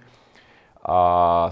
a 0.84 1.00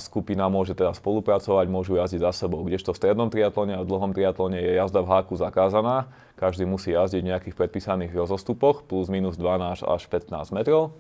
skupina 0.04 0.52
môže 0.52 0.76
teda 0.76 0.92
spolupracovať, 0.92 1.66
môžu 1.72 1.96
jazdiť 1.96 2.20
za 2.20 2.32
sebou. 2.36 2.68
Kdežto 2.68 2.92
v 2.92 3.00
strednom 3.00 3.32
triatlone 3.32 3.80
a 3.80 3.84
v 3.84 3.88
dlhom 3.88 4.12
triatlone 4.12 4.60
je 4.60 4.76
jazda 4.76 5.00
v 5.00 5.08
háku 5.08 5.40
zakázaná. 5.40 6.12
Každý 6.36 6.68
musí 6.68 6.92
jazdiť 6.92 7.22
v 7.24 7.30
nejakých 7.32 7.56
predpísaných 7.56 8.12
rozostupoch, 8.12 8.84
plus 8.84 9.08
minus 9.08 9.40
12 9.40 9.88
až 9.88 10.02
15 10.12 10.52
metrov. 10.52 11.00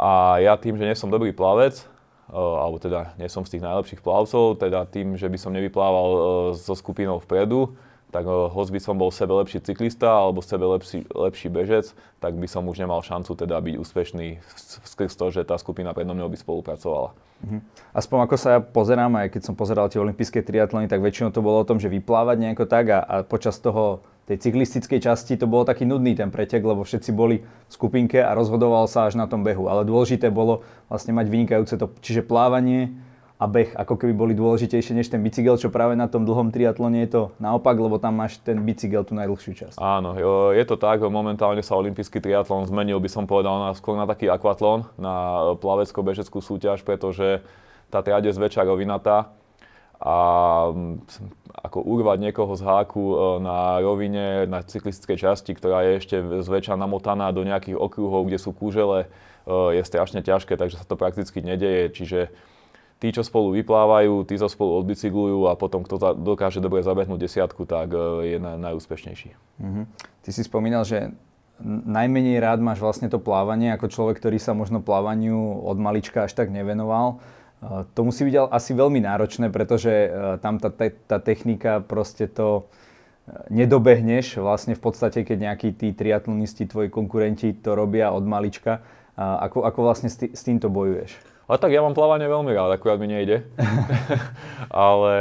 A 0.00 0.40
ja 0.40 0.56
tým, 0.56 0.80
že 0.80 0.88
nie 0.88 0.96
som 0.96 1.12
dobrý 1.12 1.36
plavec, 1.36 1.76
e, 1.76 1.84
alebo 2.32 2.80
teda 2.80 3.12
nie 3.20 3.28
som 3.28 3.44
z 3.44 3.56
tých 3.56 3.64
najlepších 3.68 4.00
plavcov, 4.00 4.56
teda 4.56 4.88
tým, 4.88 5.20
že 5.20 5.28
by 5.28 5.36
som 5.36 5.52
nevyplával 5.52 6.08
e, 6.08 6.20
so 6.56 6.72
skupinou 6.72 7.20
vpredu, 7.20 7.76
tak 8.16 8.24
eh, 8.24 8.32
hoď 8.32 8.66
by 8.72 8.80
som 8.80 8.94
bol 8.96 9.10
sebe 9.10 9.34
lepší 9.36 9.60
cyklista 9.60 10.08
alebo 10.08 10.40
sebe 10.40 10.64
lepší, 10.64 11.04
lepší 11.10 11.48
bežec, 11.52 11.92
tak 12.22 12.32
by 12.38 12.46
som 12.48 12.64
už 12.64 12.80
nemal 12.80 13.02
šancu 13.02 13.34
teda 13.34 13.58
byť 13.60 13.74
úspešný 13.76 14.40
skrz 14.88 15.12
to, 15.18 15.26
že 15.28 15.44
tá 15.44 15.60
skupina 15.60 15.92
predo 15.92 16.14
mnou 16.14 16.30
by 16.30 16.38
spolupracovala. 16.38 17.12
Uh-huh. 17.36 17.60
Aspoň 17.92 18.18
ako 18.24 18.36
sa 18.40 18.48
ja 18.56 18.60
pozerám, 18.64 19.12
aj 19.20 19.36
keď 19.36 19.42
som 19.44 19.54
pozeral 19.54 19.92
tie 19.92 20.00
olympijské 20.00 20.40
triatlony, 20.40 20.88
tak 20.88 21.04
väčšinou 21.04 21.32
to 21.32 21.44
bolo 21.44 21.60
o 21.60 21.68
tom, 21.68 21.76
že 21.76 21.92
vyplávať 21.92 22.36
nejako 22.40 22.64
tak 22.64 22.88
a, 22.92 23.00
a 23.04 23.14
počas 23.28 23.60
toho 23.60 24.00
tej 24.26 24.42
cyklistickej 24.42 24.98
časti 24.98 25.38
to 25.38 25.46
bolo 25.46 25.62
taký 25.62 25.86
nudný 25.86 26.18
ten 26.18 26.34
pretek, 26.34 26.58
lebo 26.66 26.82
všetci 26.82 27.14
boli 27.14 27.46
v 27.46 27.70
skupinke 27.70 28.18
a 28.18 28.34
rozhodoval 28.34 28.90
sa 28.90 29.06
až 29.06 29.14
na 29.14 29.30
tom 29.30 29.46
behu. 29.46 29.70
Ale 29.70 29.86
dôležité 29.86 30.34
bolo 30.34 30.66
vlastne 30.90 31.14
mať 31.14 31.30
vynikajúce 31.30 31.74
to, 31.78 31.94
čiže 32.02 32.26
plávanie, 32.26 32.90
a 33.36 33.44
beh 33.44 33.76
ako 33.76 34.00
keby 34.00 34.16
boli 34.16 34.32
dôležitejšie 34.32 34.96
než 34.96 35.12
ten 35.12 35.20
bicykel, 35.20 35.60
čo 35.60 35.68
práve 35.68 35.92
na 35.92 36.08
tom 36.08 36.24
dlhom 36.24 36.48
triatlone 36.48 37.04
je 37.04 37.10
to 37.12 37.22
naopak, 37.36 37.76
lebo 37.76 38.00
tam 38.00 38.16
máš 38.16 38.40
ten 38.40 38.56
bicykel 38.64 39.04
tú 39.04 39.12
najdlhšiu 39.12 39.52
časť. 39.52 39.76
Áno, 39.76 40.16
je 40.56 40.64
to 40.64 40.80
tak, 40.80 41.04
momentálne 41.04 41.60
sa 41.60 41.76
olimpijský 41.76 42.24
triatlon 42.24 42.64
zmenil, 42.64 42.96
by 42.96 43.10
som 43.12 43.28
povedal, 43.28 43.60
na, 43.60 43.70
skôr 43.76 44.00
na 44.00 44.08
taký 44.08 44.32
akvatlon, 44.32 44.88
na 44.96 45.52
plavecko-bežeckú 45.60 46.40
súťaž, 46.40 46.80
pretože 46.80 47.44
tá 47.92 48.00
triade 48.00 48.32
je 48.32 48.36
zväčša 48.40 48.64
rovinatá 48.64 49.36
a 49.96 50.16
ako 51.56 51.78
urvať 51.80 52.18
niekoho 52.20 52.52
z 52.52 52.62
háku 52.68 53.00
e, 53.00 53.16
na 53.40 53.80
rovine, 53.80 54.44
na 54.44 54.60
cyklistickej 54.60 55.16
časti, 55.16 55.56
ktorá 55.56 55.88
je 55.88 55.92
ešte 55.96 56.16
zväčša 56.20 56.76
namotaná 56.76 57.32
do 57.32 57.40
nejakých 57.48 57.80
okruhov, 57.80 58.28
kde 58.28 58.36
sú 58.36 58.52
kúžele, 58.52 59.08
e, 59.48 59.80
je 59.80 59.82
strašne 59.88 60.20
ťažké, 60.20 60.60
takže 60.60 60.76
sa 60.76 60.84
to 60.84 61.00
prakticky 61.00 61.40
nedeje, 61.40 61.96
čiže 61.96 62.28
tí, 62.96 63.12
čo 63.12 63.20
spolu 63.20 63.52
vyplávajú, 63.60 64.24
tí 64.24 64.40
sa 64.40 64.48
spolu 64.48 64.80
odbicyklujú 64.80 65.52
a 65.52 65.58
potom 65.58 65.84
kto 65.84 66.16
dokáže 66.16 66.64
dobre 66.64 66.80
zabehnúť 66.80 67.20
desiatku, 67.20 67.68
tak 67.68 67.92
e, 67.92 68.36
je 68.36 68.38
na, 68.40 68.56
najúspešnejší. 68.56 69.30
Mm-hmm. 69.60 69.84
Ty 70.24 70.30
si 70.32 70.42
spomínal, 70.44 70.82
že 70.88 71.12
najmenej 71.64 72.40
rád 72.40 72.60
máš 72.60 72.80
vlastne 72.80 73.08
to 73.08 73.20
plávanie 73.20 73.72
ako 73.72 73.88
človek, 73.88 74.20
ktorý 74.20 74.36
sa 74.40 74.52
možno 74.56 74.84
plávaniu 74.84 75.64
od 75.64 75.76
malička 75.80 76.24
až 76.24 76.32
tak 76.32 76.48
nevenoval. 76.48 77.20
E, 77.60 77.84
to 77.92 78.00
musí 78.00 78.24
byť 78.24 78.48
asi 78.48 78.72
veľmi 78.72 79.04
náročné, 79.04 79.52
pretože 79.52 79.92
e, 79.92 80.08
tam 80.40 80.56
tá, 80.56 80.72
tá 81.04 81.20
technika 81.20 81.84
proste 81.84 82.28
to 82.28 82.68
nedobehneš 83.50 84.38
vlastne 84.38 84.78
v 84.78 84.82
podstate, 84.86 85.26
keď 85.26 85.50
nejakí 85.50 85.74
tí 85.74 85.90
triatlonisti, 85.90 86.62
tvoji 86.62 86.94
konkurenti 86.94 87.58
to 87.58 87.74
robia 87.74 88.14
od 88.14 88.22
malička. 88.22 88.86
Ako, 89.18 89.66
ako 89.66 89.78
vlastne 89.82 90.06
s 90.06 90.42
týmto 90.46 90.70
bojuješ? 90.70 91.35
Ale 91.46 91.62
tak 91.62 91.70
ja 91.70 91.78
mám 91.78 91.94
plávanie 91.94 92.26
veľmi 92.26 92.50
rád, 92.50 92.74
akurát 92.74 92.98
mi 92.98 93.06
nejde. 93.06 93.46
ale 94.74 95.14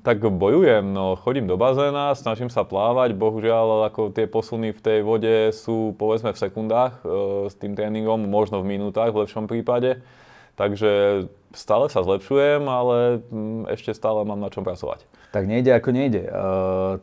tak 0.00 0.24
bojujem, 0.24 0.96
no 0.96 1.12
chodím 1.20 1.44
do 1.44 1.60
bazéna, 1.60 2.16
snažím 2.16 2.48
sa 2.48 2.64
plávať, 2.64 3.12
bohužiaľ 3.12 3.92
ako 3.92 4.16
tie 4.16 4.24
posuny 4.24 4.72
v 4.72 4.80
tej 4.80 4.98
vode 5.04 5.52
sú 5.52 5.92
povedzme 6.00 6.32
v 6.32 6.40
sekundách 6.40 7.04
e, 7.04 7.12
s 7.52 7.54
tým 7.60 7.76
tréningom, 7.76 8.16
možno 8.32 8.64
v 8.64 8.72
minútach 8.80 9.12
v 9.12 9.28
lepšom 9.28 9.44
prípade. 9.44 10.00
Takže 10.56 11.24
stále 11.52 11.92
sa 11.92 12.00
zlepšujem, 12.00 12.64
ale 12.64 13.20
mm, 13.20 13.76
ešte 13.76 13.92
stále 13.92 14.24
mám 14.24 14.40
na 14.40 14.48
čom 14.48 14.64
pracovať. 14.64 15.04
Tak 15.36 15.44
nejde 15.44 15.76
ako 15.76 15.92
nejde. 15.92 16.22
E, 16.24 16.30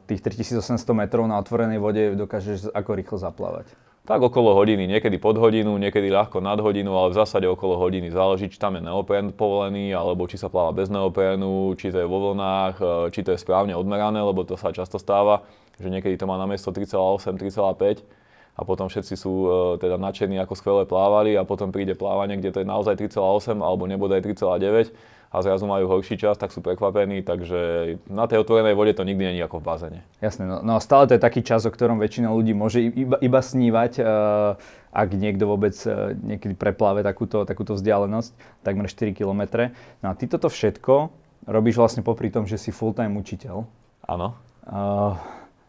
tých 0.09 0.25
3800 0.25 0.81
metrov 0.97 1.29
na 1.29 1.37
otvorenej 1.37 1.77
vode 1.77 2.17
dokážeš 2.17 2.73
ako 2.73 2.91
rýchlo 2.97 3.17
zaplávať. 3.21 3.69
Tak 4.07 4.23
okolo 4.23 4.55
hodiny, 4.55 4.87
niekedy 4.87 5.19
pod 5.19 5.35
hodinu, 5.35 5.75
niekedy 5.75 6.07
ľahko 6.07 6.39
nad 6.39 6.55
hodinu, 6.63 6.95
ale 6.95 7.11
v 7.11 7.19
zásade 7.19 7.43
okolo 7.43 7.75
hodiny. 7.75 8.07
Záleží, 8.07 8.47
či 8.47 8.55
tam 8.55 8.79
je 8.79 8.87
neoprén 8.87 9.35
povolený, 9.35 9.91
alebo 9.91 10.31
či 10.31 10.39
sa 10.39 10.47
pláva 10.47 10.71
bez 10.71 10.87
neoprénu, 10.87 11.75
či 11.75 11.91
to 11.91 11.99
je 11.99 12.07
vo 12.07 12.31
vlnách, 12.31 12.75
e, 12.79 13.11
či 13.11 13.19
to 13.27 13.35
je 13.35 13.43
správne 13.43 13.75
odmerané, 13.75 14.23
lebo 14.23 14.47
to 14.47 14.55
sa 14.55 14.71
často 14.71 14.95
stáva, 14.95 15.43
že 15.75 15.91
niekedy 15.91 16.15
to 16.15 16.23
má 16.23 16.39
na 16.39 16.47
miesto 16.47 16.71
3,8, 16.71 17.35
3,5 17.35 18.07
a 18.55 18.61
potom 18.63 18.87
všetci 18.87 19.15
sú 19.19 19.33
e, 19.43 19.49
teda 19.75 19.99
nadšení, 19.99 20.39
ako 20.39 20.55
skvele 20.55 20.83
plávali 20.87 21.35
a 21.35 21.43
potom 21.43 21.75
príde 21.75 21.91
plávanie, 21.91 22.39
kde 22.39 22.55
to 22.55 22.59
je 22.63 22.67
naozaj 22.71 22.95
3,8 22.95 23.59
alebo 23.59 23.91
nebodaj 23.91 24.23
3,9 24.23 25.16
a 25.27 25.43
zrazu 25.43 25.67
majú 25.67 25.91
horší 25.91 26.15
čas, 26.15 26.39
tak 26.39 26.55
sú 26.55 26.63
prekvapení, 26.63 27.19
takže 27.19 27.59
na 28.07 28.25
tej 28.31 28.47
otvorenej 28.47 28.79
vode 28.79 28.95
to 28.95 29.03
nikdy 29.03 29.27
není 29.27 29.41
ako 29.43 29.59
v 29.59 29.67
bazéne. 29.67 29.99
Jasné, 30.23 30.47
no, 30.47 30.63
no 30.63 30.79
stále 30.79 31.05
to 31.11 31.19
je 31.19 31.21
taký 31.21 31.43
čas, 31.43 31.67
o 31.67 31.71
ktorom 31.71 31.99
väčšina 31.99 32.31
ľudí 32.31 32.55
môže 32.55 32.79
iba, 32.79 33.19
iba 33.19 33.39
snívať, 33.43 33.99
uh, 33.99 34.55
ak 34.95 35.09
niekto 35.19 35.43
vôbec 35.43 35.75
uh, 35.83 36.15
niekedy 36.15 36.55
prepláve 36.55 37.03
takúto, 37.03 37.43
takúto 37.43 37.75
vzdialenosť, 37.75 38.63
takmer 38.63 38.87
4 38.87 39.11
km. 39.11 39.67
No 39.99 40.11
a 40.11 40.13
ty 40.15 40.31
toto 40.31 40.47
všetko 40.47 41.11
robíš 41.43 41.75
vlastne 41.75 42.01
popri 42.07 42.31
tom, 42.31 42.47
že 42.47 42.55
si 42.55 42.71
full-time 42.71 43.19
učiteľ. 43.19 43.67
Áno. 44.07 44.39
Uh, 44.63 45.19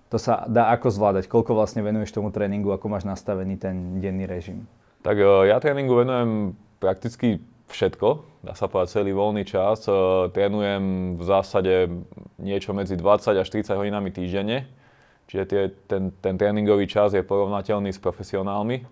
to 0.09 0.17
sa 0.17 0.47
dá 0.47 0.71
ako 0.73 0.89
zvládať? 0.89 1.27
Koľko 1.27 1.53
vlastne 1.59 1.83
venuješ 1.83 2.15
tomu 2.15 2.31
tréningu, 2.31 2.71
ako 2.73 2.87
máš 2.89 3.05
nastavený 3.05 3.61
ten 3.61 4.01
denný 4.01 4.25
režim? 4.25 4.65
Tak 5.03 5.21
ja 5.47 5.57
tréningu 5.63 5.95
venujem 5.95 6.59
prakticky 6.83 7.45
všetko, 7.69 8.09
dá 8.43 8.53
sa 8.57 8.67
povedať 8.67 9.01
celý 9.01 9.13
voľný 9.13 9.45
čas. 9.45 9.85
E, 9.85 9.93
trénujem 10.33 11.15
v 11.17 11.23
zásade 11.23 11.75
niečo 12.41 12.73
medzi 12.73 12.97
20 12.97 13.37
až 13.37 13.49
30 13.49 13.77
hodinami 13.77 14.09
týždenne, 14.09 14.67
čiže 15.29 15.45
tie, 15.45 15.63
ten, 15.87 16.11
ten 16.19 16.35
tréningový 16.41 16.89
čas 16.89 17.13
je 17.13 17.21
porovnateľný 17.21 17.93
s 17.93 18.01
profesionálmi. 18.01 18.77
E, 18.81 18.85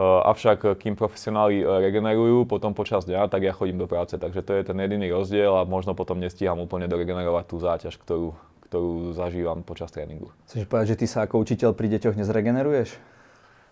avšak 0.00 0.78
kým 0.78 0.94
profesionáli 0.94 1.60
e, 1.60 1.64
regenerujú 1.66 2.46
potom 2.46 2.72
počas 2.72 3.04
dňa, 3.04 3.28
tak 3.28 3.44
ja 3.44 3.52
chodím 3.52 3.82
do 3.82 3.90
práce, 3.90 4.14
takže 4.16 4.40
to 4.40 4.56
je 4.56 4.62
ten 4.62 4.78
jediný 4.78 5.10
rozdiel 5.12 5.52
a 5.52 5.68
možno 5.68 5.92
potom 5.98 6.22
nestíham 6.22 6.62
úplne 6.62 6.86
doregenerovať 6.88 7.44
tú 7.50 7.56
záťaž, 7.60 7.98
ktorú, 7.98 8.32
ktorú 8.70 9.12
zažívam 9.12 9.60
počas 9.66 9.92
tréningu. 9.92 10.32
Chceš 10.48 10.64
povedať, 10.70 10.96
že 10.96 10.98
ty 11.02 11.06
sa 11.10 11.28
ako 11.28 11.42
učiteľ 11.42 11.76
pri 11.76 11.92
deťoch 11.98 12.16
nezregeneruješ? 12.16 13.12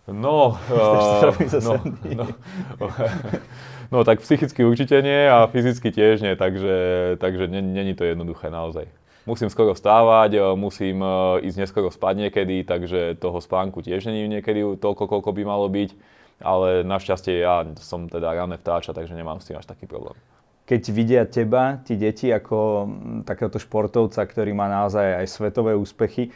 No, 0.09 0.57
uh, 0.73 1.33
no, 1.61 1.73
no, 2.17 2.25
no, 3.91 4.07
tak 4.07 4.23
psychicky 4.23 4.63
určite 4.63 5.03
nie 5.03 5.27
a 5.27 5.45
fyzicky 5.51 5.91
tiež 5.91 6.23
nie, 6.23 6.33
takže, 6.39 6.75
takže 7.19 7.47
není 7.51 7.93
to 7.93 8.07
jednoduché 8.07 8.47
naozaj. 8.49 8.87
Musím 9.29 9.53
skoro 9.53 9.77
vstávať, 9.77 10.33
eh, 10.33 10.43
musím 10.57 11.03
eh, 11.03 11.45
ísť 11.45 11.57
neskoro 11.61 11.93
spať 11.93 12.27
niekedy, 12.27 12.65
takže 12.65 13.21
toho 13.21 13.37
spánku 13.37 13.85
tiež 13.85 14.09
není 14.09 14.25
niekedy 14.25 14.79
toľko, 14.81 15.05
koľko 15.05 15.29
by 15.35 15.43
malo 15.45 15.69
byť, 15.69 15.93
ale 16.41 16.81
našťastie 16.81 17.45
ja 17.45 17.61
som 17.77 18.09
teda 18.09 18.33
rané 18.33 18.57
vtáča, 18.57 18.97
takže 18.97 19.13
nemám 19.13 19.37
s 19.37 19.51
tým 19.51 19.61
až 19.61 19.69
taký 19.69 19.85
problém. 19.85 20.17
Keď 20.65 20.81
vidia 20.89 21.23
teba, 21.27 21.83
tí 21.83 21.99
deti, 21.99 22.31
ako 22.31 22.87
takéhoto 23.27 23.59
športovca, 23.59 24.23
ktorý 24.23 24.55
má 24.55 24.71
naozaj 24.71 25.19
aj 25.19 25.27
svetové 25.27 25.75
úspechy, 25.75 26.31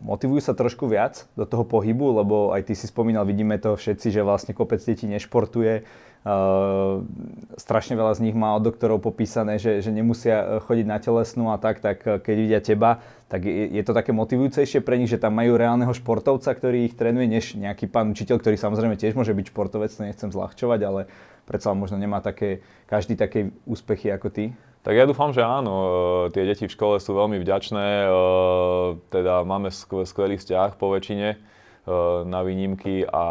motivujú 0.00 0.40
sa 0.40 0.56
trošku 0.56 0.88
viac 0.88 1.28
do 1.36 1.44
toho 1.44 1.64
pohybu, 1.68 2.24
lebo 2.24 2.36
aj 2.56 2.64
ty 2.64 2.72
si 2.72 2.88
spomínal, 2.88 3.28
vidíme 3.28 3.60
to 3.60 3.76
všetci, 3.76 4.08
že 4.08 4.24
vlastne 4.24 4.56
kopec 4.56 4.80
detí 4.80 5.04
nešportuje, 5.04 5.84
Uh, 6.18 7.06
strašne 7.54 7.94
veľa 7.94 8.18
z 8.18 8.26
nich 8.26 8.34
má 8.34 8.50
od 8.58 8.66
doktorov 8.66 8.98
popísané, 8.98 9.62
že, 9.62 9.78
že 9.78 9.94
nemusia 9.94 10.58
chodiť 10.66 10.86
na 10.90 10.98
telesnú 10.98 11.54
a 11.54 11.62
tak, 11.62 11.78
tak 11.78 12.02
keď 12.02 12.34
vidia 12.34 12.58
teba, 12.58 13.06
tak 13.30 13.46
je 13.46 13.78
to 13.86 13.94
také 13.94 14.10
motivujúcejšie 14.10 14.82
pre 14.82 14.98
nich, 14.98 15.06
že 15.06 15.22
tam 15.22 15.38
majú 15.38 15.54
reálneho 15.54 15.94
športovca, 15.94 16.50
ktorý 16.50 16.90
ich 16.90 16.98
trénuje, 16.98 17.30
než 17.30 17.54
nejaký 17.54 17.86
pán 17.86 18.10
učiteľ, 18.10 18.42
ktorý 18.42 18.58
samozrejme 18.58 18.98
tiež 18.98 19.14
môže 19.14 19.30
byť 19.30 19.46
športovec, 19.54 19.94
to 19.94 20.10
nechcem 20.10 20.34
zľahčovať, 20.34 20.80
ale 20.82 21.00
predsa 21.46 21.70
možno 21.70 22.02
nemá 22.02 22.18
také, 22.18 22.66
každý 22.90 23.14
také 23.14 23.54
úspechy 23.62 24.10
ako 24.10 24.28
ty. 24.28 24.44
Tak 24.86 24.94
ja 24.94 25.04
dúfam, 25.04 25.34
že 25.34 25.42
áno. 25.42 25.74
Tie 26.30 26.46
deti 26.46 26.64
v 26.64 26.74
škole 26.74 26.96
sú 27.02 27.12
veľmi 27.12 27.42
vďačné. 27.42 28.08
Teda 29.10 29.42
máme 29.42 29.68
skvelý 29.74 30.38
vzťah 30.38 30.78
po 30.78 30.94
väčšine 30.94 31.36
na 32.28 32.44
výnimky 32.44 33.04
a 33.08 33.24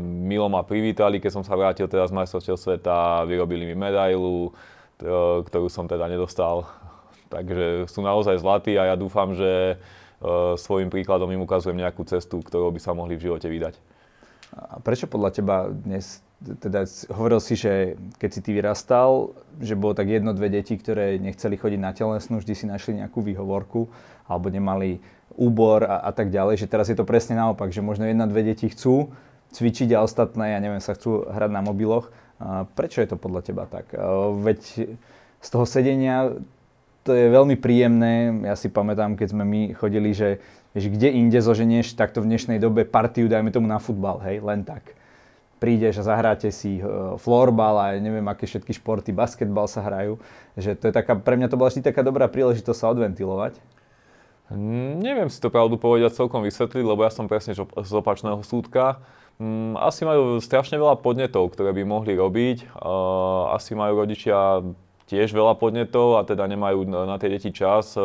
milo 0.00 0.48
ma 0.48 0.64
privítali, 0.64 1.20
keď 1.20 1.40
som 1.40 1.44
sa 1.44 1.56
vrátil 1.60 1.84
teda 1.88 2.08
z 2.08 2.16
majstrovstiev 2.16 2.56
sveta, 2.56 3.28
vyrobili 3.28 3.68
mi 3.68 3.76
medailu, 3.76 4.56
ktorú 5.44 5.68
som 5.68 5.84
teda 5.84 6.08
nedostal. 6.08 6.64
Takže 7.34 7.88
sú 7.88 8.00
naozaj 8.00 8.40
zlatí 8.40 8.76
a 8.80 8.92
ja 8.92 8.96
dúfam, 8.96 9.36
že 9.36 9.76
svojim 10.56 10.88
príkladom 10.88 11.28
im 11.34 11.44
ukazujem 11.44 11.76
nejakú 11.76 12.06
cestu, 12.06 12.40
ktorou 12.40 12.70
by 12.70 12.80
sa 12.80 12.94
mohli 12.94 13.18
v 13.18 13.28
živote 13.28 13.50
vydať. 13.50 13.74
A 14.52 14.78
prečo 14.84 15.08
podľa 15.08 15.30
teba 15.32 15.56
dnes 15.68 16.22
teda 16.42 16.84
hovoril 17.14 17.38
si, 17.38 17.54
že 17.54 17.94
keď 18.18 18.30
si 18.30 18.40
ty 18.42 18.50
vyrastal, 18.50 19.34
že 19.62 19.78
bolo 19.78 19.94
tak 19.94 20.10
jedno, 20.10 20.34
dve 20.34 20.50
deti, 20.50 20.74
ktoré 20.74 21.16
nechceli 21.22 21.54
chodiť 21.54 21.80
na 21.80 21.94
telesnú, 21.94 22.42
vždy 22.42 22.54
si 22.54 22.66
našli 22.66 22.98
nejakú 22.98 23.22
výhovorku 23.22 23.86
alebo 24.26 24.50
nemali 24.50 24.98
úbor 25.38 25.86
a, 25.86 26.02
a 26.04 26.10
tak 26.12 26.34
ďalej, 26.34 26.60
že 26.60 26.70
teraz 26.70 26.90
je 26.90 26.96
to 26.98 27.08
presne 27.08 27.38
naopak, 27.38 27.70
že 27.72 27.80
možno 27.80 28.04
jedna, 28.04 28.28
dve 28.28 28.42
deti 28.42 28.68
chcú 28.68 29.14
cvičiť 29.52 29.92
a 29.94 30.02
ostatné, 30.02 30.56
ja 30.56 30.58
neviem, 30.58 30.80
sa 30.80 30.96
chcú 30.96 31.28
hrať 31.28 31.50
na 31.52 31.60
mobiloch. 31.60 32.08
A 32.42 32.66
prečo 32.74 33.04
je 33.04 33.08
to 33.12 33.20
podľa 33.20 33.46
teba 33.46 33.64
tak? 33.70 33.94
Veď 34.42 34.60
z 35.38 35.48
toho 35.48 35.64
sedenia 35.68 36.34
to 37.02 37.14
je 37.14 37.30
veľmi 37.30 37.58
príjemné. 37.58 38.30
Ja 38.46 38.54
si 38.54 38.70
pamätám, 38.70 39.18
keď 39.18 39.34
sme 39.34 39.44
my 39.46 39.60
chodili, 39.74 40.14
že 40.14 40.42
vieš, 40.72 40.90
kde 40.90 41.12
inde 41.12 41.38
zoženieš 41.38 41.98
takto 41.98 42.22
v 42.22 42.30
dnešnej 42.30 42.58
dobe 42.62 42.86
partiu, 42.86 43.26
dajme 43.26 43.50
tomu 43.50 43.66
na 43.66 43.82
futbal, 43.82 44.22
hej, 44.24 44.42
len 44.42 44.62
tak 44.62 44.94
prídeš 45.62 46.02
a 46.02 46.08
zahráte 46.10 46.50
si 46.50 46.82
eh, 46.82 46.84
florbal 47.22 47.78
a 47.78 47.86
neviem, 48.02 48.26
aké 48.26 48.50
všetky 48.50 48.74
športy, 48.74 49.14
basketbal 49.14 49.70
sa 49.70 49.86
hrajú. 49.86 50.18
Že 50.58 50.70
to 50.74 50.84
je 50.90 50.92
taká, 50.98 51.14
pre 51.14 51.38
mňa 51.38 51.46
to 51.46 51.54
bola 51.54 51.70
vždy 51.70 51.86
taká 51.86 52.02
dobrá 52.02 52.26
príležitosť 52.26 52.78
sa 52.82 52.90
odventilovať. 52.90 53.62
Mm, 54.50 54.98
neviem 54.98 55.30
si 55.30 55.38
to 55.38 55.54
pravdu 55.54 55.78
povedať 55.78 56.18
celkom 56.18 56.42
vysvetliť, 56.42 56.82
lebo 56.82 57.06
ja 57.06 57.14
som 57.14 57.30
presne 57.30 57.54
z 57.54 57.92
opačného 57.94 58.42
súdka. 58.42 58.98
Mm, 59.38 59.78
asi 59.78 60.02
majú 60.02 60.42
strašne 60.42 60.82
veľa 60.82 60.98
podnetov, 60.98 61.54
ktoré 61.54 61.70
by 61.70 61.86
mohli 61.86 62.18
robiť. 62.18 62.74
Asi 63.54 63.78
majú 63.78 64.02
rodičia 64.02 64.66
tiež 65.12 65.36
veľa 65.36 65.60
podnetov 65.60 66.16
a 66.16 66.24
teda 66.24 66.48
nemajú 66.48 66.88
na 66.88 67.20
tie 67.20 67.28
deti 67.28 67.52
čas. 67.52 67.94
Eh, 67.94 68.02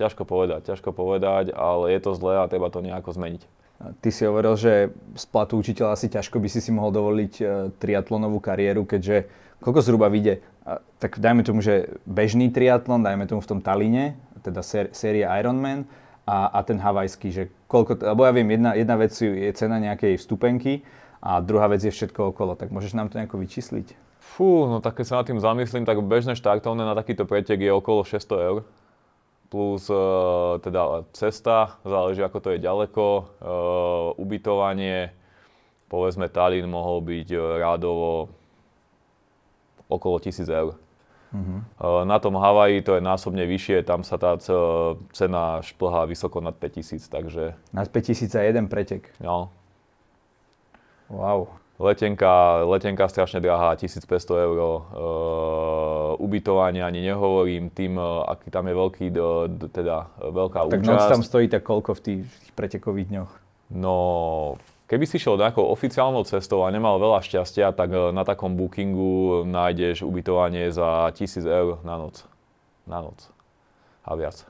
ťažko 0.00 0.24
povedať, 0.24 0.72
ťažko 0.72 0.94
povedať, 0.94 1.50
ale 1.52 1.92
je 1.92 2.00
to 2.00 2.14
zlé 2.14 2.38
a 2.38 2.48
treba 2.48 2.70
to 2.70 2.80
nejako 2.80 3.12
zmeniť. 3.12 3.57
Ty 3.78 4.10
si 4.10 4.26
hovoril, 4.26 4.58
že 4.58 4.90
z 5.14 5.24
platu 5.30 5.54
učiteľa 5.54 5.94
asi 5.94 6.10
ťažko 6.10 6.42
by 6.42 6.48
si 6.50 6.58
si 6.58 6.74
mohol 6.74 6.90
dovoliť 6.90 7.32
e, 7.38 7.44
triatlonovú 7.78 8.42
kariéru, 8.42 8.82
keďže 8.82 9.30
koľko 9.62 9.80
zhruba 9.86 10.10
vyjde, 10.10 10.42
tak 10.98 11.22
dajme 11.22 11.46
tomu, 11.46 11.62
že 11.62 11.96
bežný 12.04 12.50
triatlon, 12.50 13.06
dajme 13.06 13.24
tomu 13.30 13.40
v 13.40 13.50
tom 13.54 13.60
Taline, 13.62 14.18
teda 14.42 14.62
série 14.66 15.22
Ironman 15.24 15.86
a, 16.26 16.50
a 16.50 16.60
ten 16.66 16.76
havajský, 16.76 17.28
že 17.30 17.42
koľko, 17.70 18.02
lebo 18.02 18.26
ja 18.26 18.32
viem, 18.34 18.48
jedna, 18.50 18.74
jedna 18.74 18.96
vec 18.98 19.14
je 19.14 19.50
cena 19.54 19.78
nejakej 19.78 20.18
vstupenky 20.18 20.82
a 21.22 21.38
druhá 21.38 21.70
vec 21.70 21.82
je 21.82 21.94
všetko 21.94 22.34
okolo, 22.34 22.58
tak 22.58 22.74
môžeš 22.74 22.98
nám 22.98 23.08
to 23.08 23.18
nejako 23.18 23.40
vyčísliť? 23.40 23.94
Fú, 24.18 24.68
no 24.68 24.82
tak 24.82 24.98
keď 25.00 25.06
sa 25.06 25.18
nad 25.22 25.26
tým 25.26 25.40
zamyslím, 25.40 25.88
tak 25.88 26.02
bežné 26.04 26.36
štartovné 26.36 26.84
na 26.84 26.98
takýto 26.98 27.24
pretek 27.24 27.62
je 27.62 27.72
okolo 27.72 28.04
600 28.04 28.48
eur 28.50 28.58
plus 29.48 29.88
uh, 29.88 30.60
teda 30.60 31.08
cesta, 31.16 31.80
záleží 31.84 32.20
ako 32.20 32.38
to 32.40 32.48
je 32.52 32.64
ďaleko, 32.64 33.04
uh, 33.04 33.26
ubytovanie, 34.20 35.10
povedzme 35.88 36.28
Tallinn 36.28 36.68
mohol 36.68 37.00
byť 37.00 37.28
uh, 37.32 37.40
rádovo 37.56 38.28
okolo 39.88 40.20
1000 40.20 40.44
eur. 40.52 40.76
Uh-huh. 41.28 41.60
Uh, 41.80 42.04
na 42.08 42.16
tom 42.20 42.36
Havaji 42.36 42.84
to 42.84 42.96
je 42.96 43.02
násobne 43.04 43.44
vyššie, 43.44 43.84
tam 43.84 44.04
sa 44.04 44.16
tá 44.20 44.36
cena 45.12 45.60
šplhá 45.64 46.04
vysoko 46.08 46.40
nad 46.40 46.56
5000, 46.56 47.08
takže... 47.08 47.56
Nad 47.72 47.88
5000 47.88 48.28
za 48.28 48.40
jeden 48.44 48.68
pretek? 48.68 49.12
No. 49.20 49.52
Wow. 51.08 51.56
Letenka, 51.78 52.66
letenka 52.66 53.06
strašne 53.06 53.38
drahá, 53.38 53.78
1500 53.78 54.02
eur. 54.50 54.58
Uh, 54.58 56.18
ubytovanie 56.18 56.82
ani 56.82 57.06
nehovorím, 57.06 57.70
tým, 57.70 57.94
uh, 57.94 58.26
aký 58.26 58.50
tam 58.50 58.66
je 58.66 58.74
veľký, 58.74 59.06
uh, 59.14 59.46
teda 59.70 60.10
veľká 60.18 60.66
tak 60.66 60.82
účasť. 60.82 61.06
Tak 61.06 61.14
tam 61.14 61.22
stojí 61.22 61.46
tak 61.46 61.62
koľko 61.62 61.94
v 61.94 62.00
tých, 62.02 62.22
pretekových 62.58 63.08
dňoch? 63.14 63.32
No, 63.78 63.94
keby 64.90 65.06
si 65.06 65.22
šiel 65.22 65.38
nejakou 65.38 65.70
oficiálnou 65.70 66.26
cestou 66.26 66.66
a 66.66 66.74
nemal 66.74 66.98
veľa 66.98 67.22
šťastia, 67.22 67.70
tak 67.70 67.94
uh, 67.94 68.10
na 68.10 68.26
takom 68.26 68.58
bookingu 68.58 69.46
nájdeš 69.46 70.02
ubytovanie 70.02 70.74
za 70.74 71.14
1000 71.14 71.46
eur 71.46 71.78
na 71.86 71.94
noc. 71.94 72.26
Na 72.90 72.98
noc. 72.98 73.22
A 74.02 74.18
viac. 74.18 74.42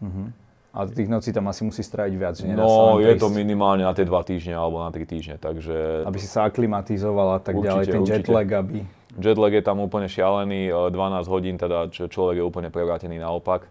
Uh-huh. 0.00 0.32
A 0.76 0.84
tých 0.84 1.08
nocí 1.08 1.32
tam 1.32 1.48
asi 1.48 1.64
musí 1.64 1.80
stráviť 1.80 2.14
viac, 2.14 2.34
že 2.36 2.44
No, 2.44 3.00
je 3.00 3.16
to 3.16 3.32
minimálne 3.32 3.88
na 3.88 3.96
tie 3.96 4.04
dva 4.04 4.20
týždne 4.20 4.52
alebo 4.52 4.84
na 4.84 4.92
tri 4.92 5.08
týždne, 5.08 5.40
takže... 5.40 6.04
Aby 6.04 6.20
si 6.20 6.28
sa 6.28 6.44
aklimatizoval 6.44 7.28
a 7.34 7.38
tak 7.40 7.56
určite, 7.56 7.72
ďalej, 7.72 7.84
ten 7.88 8.02
určite. 8.04 8.16
jetlag, 8.20 8.48
aby... 8.52 8.76
Jetlag 9.16 9.52
je 9.56 9.64
tam 9.64 9.80
úplne 9.80 10.06
šialený, 10.12 10.68
12 10.68 10.92
e, 10.92 11.28
hodín, 11.32 11.56
teda 11.56 11.88
človek 11.88 12.38
je 12.38 12.44
úplne 12.44 12.68
prevrátený 12.68 13.16
naopak. 13.16 13.64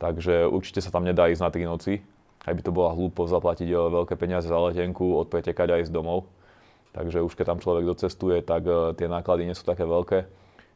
Takže 0.00 0.48
určite 0.48 0.80
sa 0.80 0.90
tam 0.90 1.04
nedá 1.04 1.28
ísť 1.28 1.44
na 1.44 1.50
3 1.52 1.70
noci. 1.70 2.00
Aj 2.44 2.52
by 2.52 2.60
to 2.60 2.72
bola 2.72 2.96
hlúpo 2.96 3.28
zaplatiť 3.28 3.68
e, 3.68 3.76
veľké 3.76 4.16
peniaze 4.16 4.48
za 4.48 4.56
letenku, 4.56 5.20
odpretekať 5.28 5.76
aj 5.76 5.82
z 5.86 5.90
domov. 5.92 6.24
Takže 6.96 7.20
už 7.20 7.36
keď 7.36 7.52
tam 7.52 7.58
človek 7.60 7.84
docestuje, 7.84 8.40
tak 8.40 8.64
e, 8.64 8.96
tie 8.96 9.12
náklady 9.12 9.44
nie 9.44 9.56
sú 9.56 9.68
také 9.68 9.84
veľké. 9.84 10.24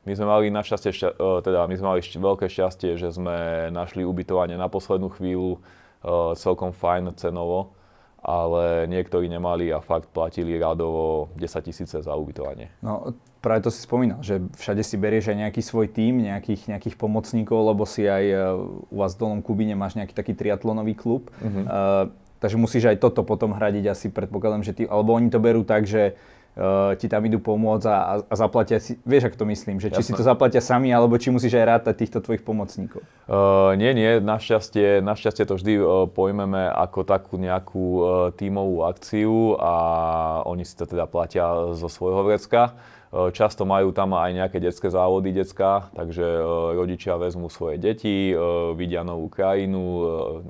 My 0.09 0.17
sme 0.17 0.25
mali 0.25 0.49
našťastie, 0.49 0.91
šťa, 0.97 1.09
e, 1.21 1.45
teda 1.45 1.69
my 1.69 1.75
sme 1.77 1.87
mali 1.93 2.01
veľké 2.01 2.49
šťastie, 2.49 2.97
že 2.97 3.13
sme 3.13 3.69
našli 3.69 4.09
ubytovanie 4.09 4.57
na 4.57 4.73
poslednú 4.73 5.13
chvíľu, 5.13 5.61
e, 6.01 6.33
celkom 6.41 6.73
fajn 6.73 7.13
cenovo, 7.21 7.77
ale 8.25 8.89
niektorí 8.89 9.29
nemali 9.29 9.69
a 9.69 9.85
fakt 9.85 10.09
platili 10.09 10.57
radovo 10.57 11.29
10 11.37 11.61
tisíce 11.61 12.01
za 12.01 12.13
ubytovanie. 12.17 12.73
No, 12.81 13.13
práve 13.45 13.69
to 13.69 13.71
si 13.71 13.85
spomínal, 13.85 14.25
že 14.25 14.41
všade 14.57 14.81
si 14.81 14.97
berieš 14.97 15.29
aj 15.29 15.45
nejaký 15.45 15.61
svoj 15.61 15.93
tím, 15.93 16.25
nejakých, 16.25 16.73
nejakých 16.73 16.97
pomocníkov, 16.97 17.69
lebo 17.69 17.85
si 17.85 18.09
aj 18.09 18.25
e, 18.25 18.37
u 18.89 18.97
vás 18.97 19.13
v 19.13 19.21
Dolnom 19.21 19.45
Kubine 19.45 19.77
máš 19.77 19.93
nejaký 20.01 20.17
taký 20.17 20.33
triatlonový 20.33 20.97
klub. 20.97 21.29
Uh-huh. 21.45 21.65
Uh, 21.69 22.05
takže 22.41 22.57
musíš 22.57 22.89
aj 22.89 22.97
toto 23.03 23.23
potom 23.29 23.53
hradiť 23.53 23.85
asi, 23.93 24.07
predpokladám, 24.09 24.65
že 24.65 24.73
ty, 24.73 24.83
alebo 24.89 25.13
oni 25.13 25.29
to 25.29 25.37
berú 25.37 25.63
tak, 25.67 25.85
že 25.85 26.17
ti 26.99 27.07
tam 27.07 27.23
idú 27.23 27.39
pomôcť 27.39 27.87
a, 27.87 28.19
a 28.27 28.35
zaplatia 28.35 28.83
si, 28.83 28.99
vieš, 29.07 29.31
ako 29.31 29.37
to 29.39 29.47
myslím, 29.47 29.77
že 29.79 29.95
či 29.95 30.03
Jasne. 30.03 30.11
si 30.11 30.19
to 30.19 30.27
zaplatia 30.27 30.59
sami, 30.59 30.91
alebo 30.91 31.15
či 31.15 31.31
musíš 31.31 31.55
aj 31.55 31.67
rátať 31.79 31.95
týchto 32.03 32.19
tvojich 32.19 32.43
pomocníkov? 32.43 33.07
Uh, 33.31 33.79
nie, 33.79 33.95
nie, 33.95 34.19
našťastie, 34.19 34.99
našťastie 34.99 35.47
to 35.47 35.55
vždy 35.55 35.79
uh, 35.79 36.11
pojmeme 36.11 36.67
ako 36.67 37.07
takú 37.07 37.39
nejakú 37.39 37.85
uh, 37.99 38.03
tímovú 38.35 38.83
akciu 38.83 39.55
a 39.55 39.73
oni 40.51 40.67
si 40.67 40.75
to 40.75 40.91
teda 40.91 41.07
platia 41.07 41.73
zo 41.79 41.87
svojho 41.87 42.27
vrecka. 42.27 42.75
Často 43.09 43.65
majú 43.65 43.89
tam 43.89 44.13
aj 44.13 44.37
nejaké 44.37 44.61
detské 44.61 44.93
závody 44.93 45.33
detská, 45.33 45.89
takže 45.97 46.21
rodičia 46.77 47.17
vezmú 47.17 47.49
svoje 47.49 47.81
deti, 47.81 48.37
vidia 48.77 49.01
novú 49.01 49.33
krajinu, 49.33 49.81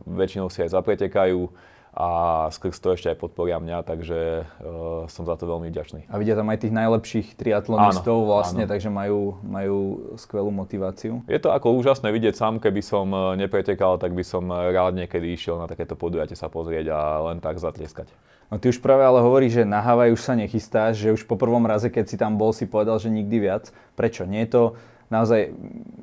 väčšinou 0.03 0.51
si 0.51 0.67
aj 0.67 0.75
zapretekajú 0.75 1.55
a 1.97 2.09
skrz 2.53 2.79
to 2.79 2.95
ešte 2.95 3.09
aj 3.11 3.19
podporia 3.19 3.59
mňa, 3.59 3.83
takže 3.83 4.45
uh, 4.45 5.09
som 5.09 5.25
za 5.25 5.35
to 5.35 5.49
veľmi 5.49 5.73
vďačný. 5.73 6.07
A 6.13 6.15
vidia 6.21 6.37
tam 6.37 6.47
aj 6.53 6.63
tých 6.63 6.75
najlepších 6.75 7.35
triatlonistov 7.35 8.23
áno, 8.23 8.29
vlastne, 8.29 8.65
áno. 8.67 8.71
takže 8.71 8.89
majú, 8.93 9.41
majú 9.43 9.79
skvelú 10.21 10.53
motiváciu. 10.53 11.25
Je 11.27 11.41
to 11.41 11.51
ako 11.51 11.75
úžasné 11.81 12.13
vidieť 12.13 12.37
sám, 12.37 12.61
keby 12.61 12.81
som 12.85 13.09
e, 13.11 13.41
nepretekal, 13.41 13.97
tak 13.97 14.13
by 14.13 14.23
som 14.23 14.47
e, 14.53 14.71
rád 14.71 14.95
niekedy 15.01 15.33
išiel 15.33 15.59
na 15.59 15.67
takéto 15.67 15.97
podujatie 15.97 16.37
sa 16.37 16.47
pozrieť 16.47 16.93
a 16.93 17.01
len 17.33 17.43
tak 17.43 17.59
zatlieskať. 17.59 18.13
No 18.49 18.57
ty 18.57 18.73
už 18.73 18.81
práve 18.81 19.05
ale 19.05 19.21
hovoríš, 19.21 19.61
že 19.61 19.65
na 19.69 19.85
Havaj 19.85 20.15
už 20.17 20.23
sa 20.25 20.33
nechystáš, 20.33 20.97
že 20.97 21.13
už 21.13 21.29
po 21.29 21.37
prvom 21.37 21.65
raze, 21.69 21.93
keď 21.93 22.05
si 22.09 22.17
tam 22.17 22.41
bol, 22.41 22.57
si 22.57 22.65
povedal, 22.65 22.97
že 22.97 23.13
nikdy 23.13 23.45
viac. 23.45 23.69
Prečo? 23.93 24.25
Nie 24.25 24.49
je 24.49 24.51
to 24.57 24.63
naozaj, 25.13 25.53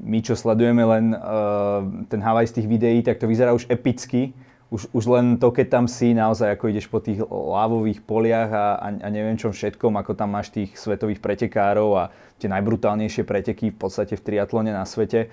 my 0.02 0.22
čo 0.22 0.38
sledujeme 0.38 0.86
len 0.86 1.18
uh, 1.18 1.82
ten 2.06 2.22
Havaj 2.22 2.54
z 2.54 2.62
tých 2.62 2.68
videí, 2.70 3.02
tak 3.02 3.18
to 3.18 3.26
vyzerá 3.26 3.54
už 3.54 3.66
epicky 3.66 4.38
už, 4.74 4.90
už 4.92 5.04
len 5.08 5.38
to, 5.38 5.54
keď 5.54 5.68
tam 5.70 5.86
si 5.86 6.18
naozaj, 6.18 6.58
ako 6.58 6.74
ideš 6.74 6.90
po 6.90 6.98
tých 6.98 7.22
lávových 7.30 8.02
poliach 8.02 8.50
a, 8.50 8.68
a, 8.82 8.88
a 8.98 9.08
neviem 9.14 9.38
čom 9.38 9.54
všetkom, 9.54 9.94
ako 9.94 10.18
tam 10.18 10.34
máš 10.34 10.50
tých 10.50 10.74
svetových 10.74 11.22
pretekárov 11.22 11.90
a 11.96 12.04
tie 12.42 12.50
najbrutálnejšie 12.50 13.24
preteky 13.24 13.70
v 13.70 13.78
podstate 13.78 14.18
v 14.18 14.26
triatlone 14.26 14.74
na 14.74 14.84
svete. 14.84 15.30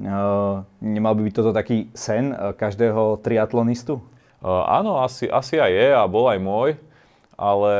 Uh, 0.00 0.62
nemal 0.80 1.12
by 1.18 1.28
byť 1.28 1.34
toto 1.34 1.52
taký 1.52 1.90
sen 1.92 2.32
uh, 2.32 2.56
každého 2.56 3.20
triatlonistu? 3.20 3.98
Uh, 4.40 4.64
áno, 4.64 5.02
asi, 5.02 5.28
asi 5.28 5.60
aj 5.60 5.70
je 5.70 5.88
a 5.92 6.02
bol 6.08 6.30
aj 6.30 6.38
môj. 6.40 6.70
ale 7.40 7.72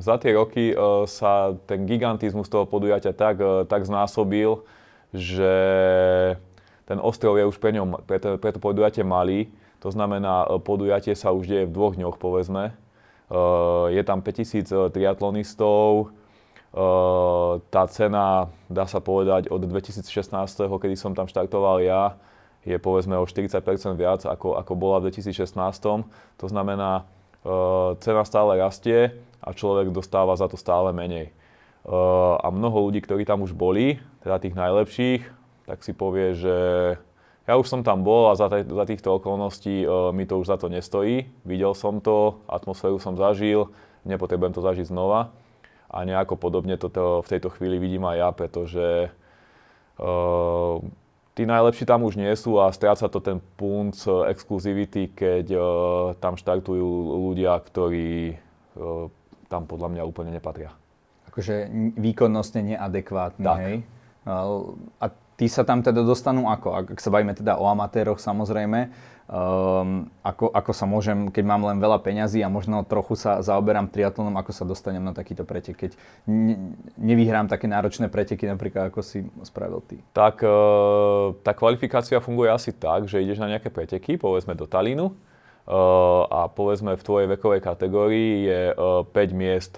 za 0.00 0.16
tie 0.16 0.32
roky 0.32 0.72
uh, 0.72 1.04
sa 1.04 1.52
ten 1.68 1.84
gigantizmus 1.84 2.48
toho 2.48 2.64
podujatia 2.64 3.12
tak, 3.12 3.36
uh, 3.36 3.68
tak 3.68 3.84
znásobil, 3.84 4.64
že 5.12 5.52
ten 6.88 6.96
ostrov 7.04 7.36
je 7.36 7.44
už 7.44 7.60
pre, 7.60 7.76
ňom, 7.76 8.00
pre, 8.08 8.16
to, 8.16 8.40
pre 8.40 8.56
to 8.56 8.60
podujatie 8.60 9.04
malý. 9.04 9.52
To 9.80 9.88
znamená, 9.92 10.48
podujatie 10.64 11.12
sa 11.12 11.32
už 11.32 11.46
deje 11.46 11.64
v 11.68 11.74
dvoch 11.74 11.94
dňoch, 11.94 12.16
povedzme. 12.16 12.72
Uh, 13.26 13.90
je 13.90 14.02
tam 14.06 14.22
5000 14.22 14.92
triatlonistov, 14.94 16.14
Uh, 16.76 17.56
tá 17.72 17.88
cena, 17.88 18.52
dá 18.68 18.84
sa 18.84 19.00
povedať, 19.00 19.48
od 19.48 19.64
2016, 19.64 20.04
kedy 20.68 20.92
som 20.92 21.16
tam 21.16 21.24
štartoval 21.24 21.80
ja, 21.80 22.20
je 22.68 22.76
povedzme 22.76 23.16
o 23.16 23.24
40% 23.24 23.64
viac, 23.96 24.28
ako, 24.28 24.60
ako 24.60 24.72
bola 24.76 25.00
v 25.00 25.08
2016. 25.08 25.56
To 26.36 26.46
znamená, 26.50 27.08
cena 28.02 28.22
stále 28.26 28.58
rastie 28.58 29.14
a 29.38 29.54
človek 29.54 29.94
dostáva 29.94 30.34
za 30.34 30.50
to 30.50 30.58
stále 30.58 30.90
menej. 30.90 31.30
A 32.42 32.46
mnoho 32.50 32.90
ľudí, 32.90 32.98
ktorí 32.98 33.22
tam 33.22 33.46
už 33.46 33.54
boli, 33.54 34.02
teda 34.26 34.42
tých 34.42 34.58
najlepších, 34.58 35.22
tak 35.70 35.78
si 35.86 35.94
povie, 35.94 36.34
že 36.34 36.56
ja 37.46 37.54
už 37.54 37.66
som 37.70 37.80
tam 37.86 38.02
bol 38.02 38.28
a 38.28 38.34
za, 38.34 38.50
te, 38.50 38.66
za 38.66 38.84
týchto 38.84 39.22
okolností 39.22 39.86
uh, 39.86 40.10
mi 40.10 40.26
to 40.26 40.42
už 40.42 40.50
za 40.50 40.58
to 40.58 40.66
nestojí. 40.66 41.30
Videl 41.46 41.72
som 41.78 42.02
to, 42.02 42.42
atmosféru 42.50 42.98
som 42.98 43.14
zažil, 43.14 43.70
nepotrebujem 44.02 44.50
to 44.50 44.62
zažiť 44.66 44.90
znova. 44.90 45.30
A 45.86 46.02
nejako 46.02 46.34
podobne 46.34 46.74
to 46.74 46.90
v 47.22 47.30
tejto 47.30 47.48
chvíli 47.54 47.78
vidím 47.78 48.02
aj 48.10 48.16
ja, 48.18 48.28
pretože 48.34 48.86
uh, 50.02 50.82
tí 51.38 51.46
najlepší 51.46 51.86
tam 51.86 52.02
už 52.02 52.18
nie 52.18 52.34
sú 52.34 52.58
a 52.58 52.74
stráca 52.74 53.06
to 53.06 53.22
ten 53.22 53.38
punc 53.54 53.94
exkluzivity, 54.26 55.14
keď 55.14 55.46
uh, 55.54 55.62
tam 56.18 56.34
štartujú 56.34 57.22
ľudia, 57.30 57.54
ktorí 57.62 58.34
uh, 58.34 59.06
tam 59.46 59.70
podľa 59.70 59.94
mňa 59.94 60.02
úplne 60.02 60.34
nepatria. 60.34 60.74
Akože 61.30 61.70
výkonnostne 61.94 62.74
neadekvátny, 62.74 63.46
tak. 63.46 63.58
hej? 63.62 63.76
A 64.98 65.06
tí 65.36 65.46
sa 65.52 65.62
tam 65.62 65.84
teda 65.84 66.00
dostanú 66.00 66.48
ako? 66.48 66.68
Ak, 66.72 66.98
sa 67.00 67.12
bavíme 67.12 67.36
teda 67.36 67.60
o 67.60 67.68
amatéroch 67.68 68.16
samozrejme, 68.16 68.88
um, 69.28 70.08
ako, 70.24 70.48
ako 70.48 70.72
sa 70.72 70.88
môžem, 70.88 71.28
keď 71.28 71.44
mám 71.44 71.62
len 71.68 71.76
veľa 71.76 72.00
peňazí 72.00 72.40
a 72.40 72.48
možno 72.48 72.82
trochu 72.88 73.20
sa 73.20 73.44
zaoberám 73.44 73.92
triatlonom, 73.92 74.32
ako 74.40 74.52
sa 74.56 74.64
dostanem 74.64 75.04
na 75.04 75.12
takýto 75.12 75.44
pretek, 75.44 75.76
keď 75.76 75.90
ne, 76.24 76.74
nevyhrám 76.96 77.52
také 77.52 77.68
náročné 77.68 78.08
preteky, 78.08 78.48
napríklad 78.48 78.88
ako 78.88 79.04
si 79.04 79.28
spravil 79.44 79.84
ty? 79.84 80.00
Tak 80.16 80.40
uh, 80.40 81.36
tá 81.44 81.52
kvalifikácia 81.52 82.16
funguje 82.24 82.48
asi 82.48 82.72
tak, 82.72 83.04
že 83.04 83.20
ideš 83.20 83.38
na 83.38 83.52
nejaké 83.52 83.68
preteky, 83.68 84.16
povedzme 84.16 84.56
do 84.56 84.64
Talínu, 84.64 85.12
uh, 85.12 85.14
a 86.32 86.48
povedzme 86.48 86.96
v 86.96 87.04
tvojej 87.04 87.28
vekovej 87.36 87.60
kategórii 87.60 88.48
je 88.48 88.60
uh, 88.72 89.04
5 89.04 89.36
miest 89.36 89.76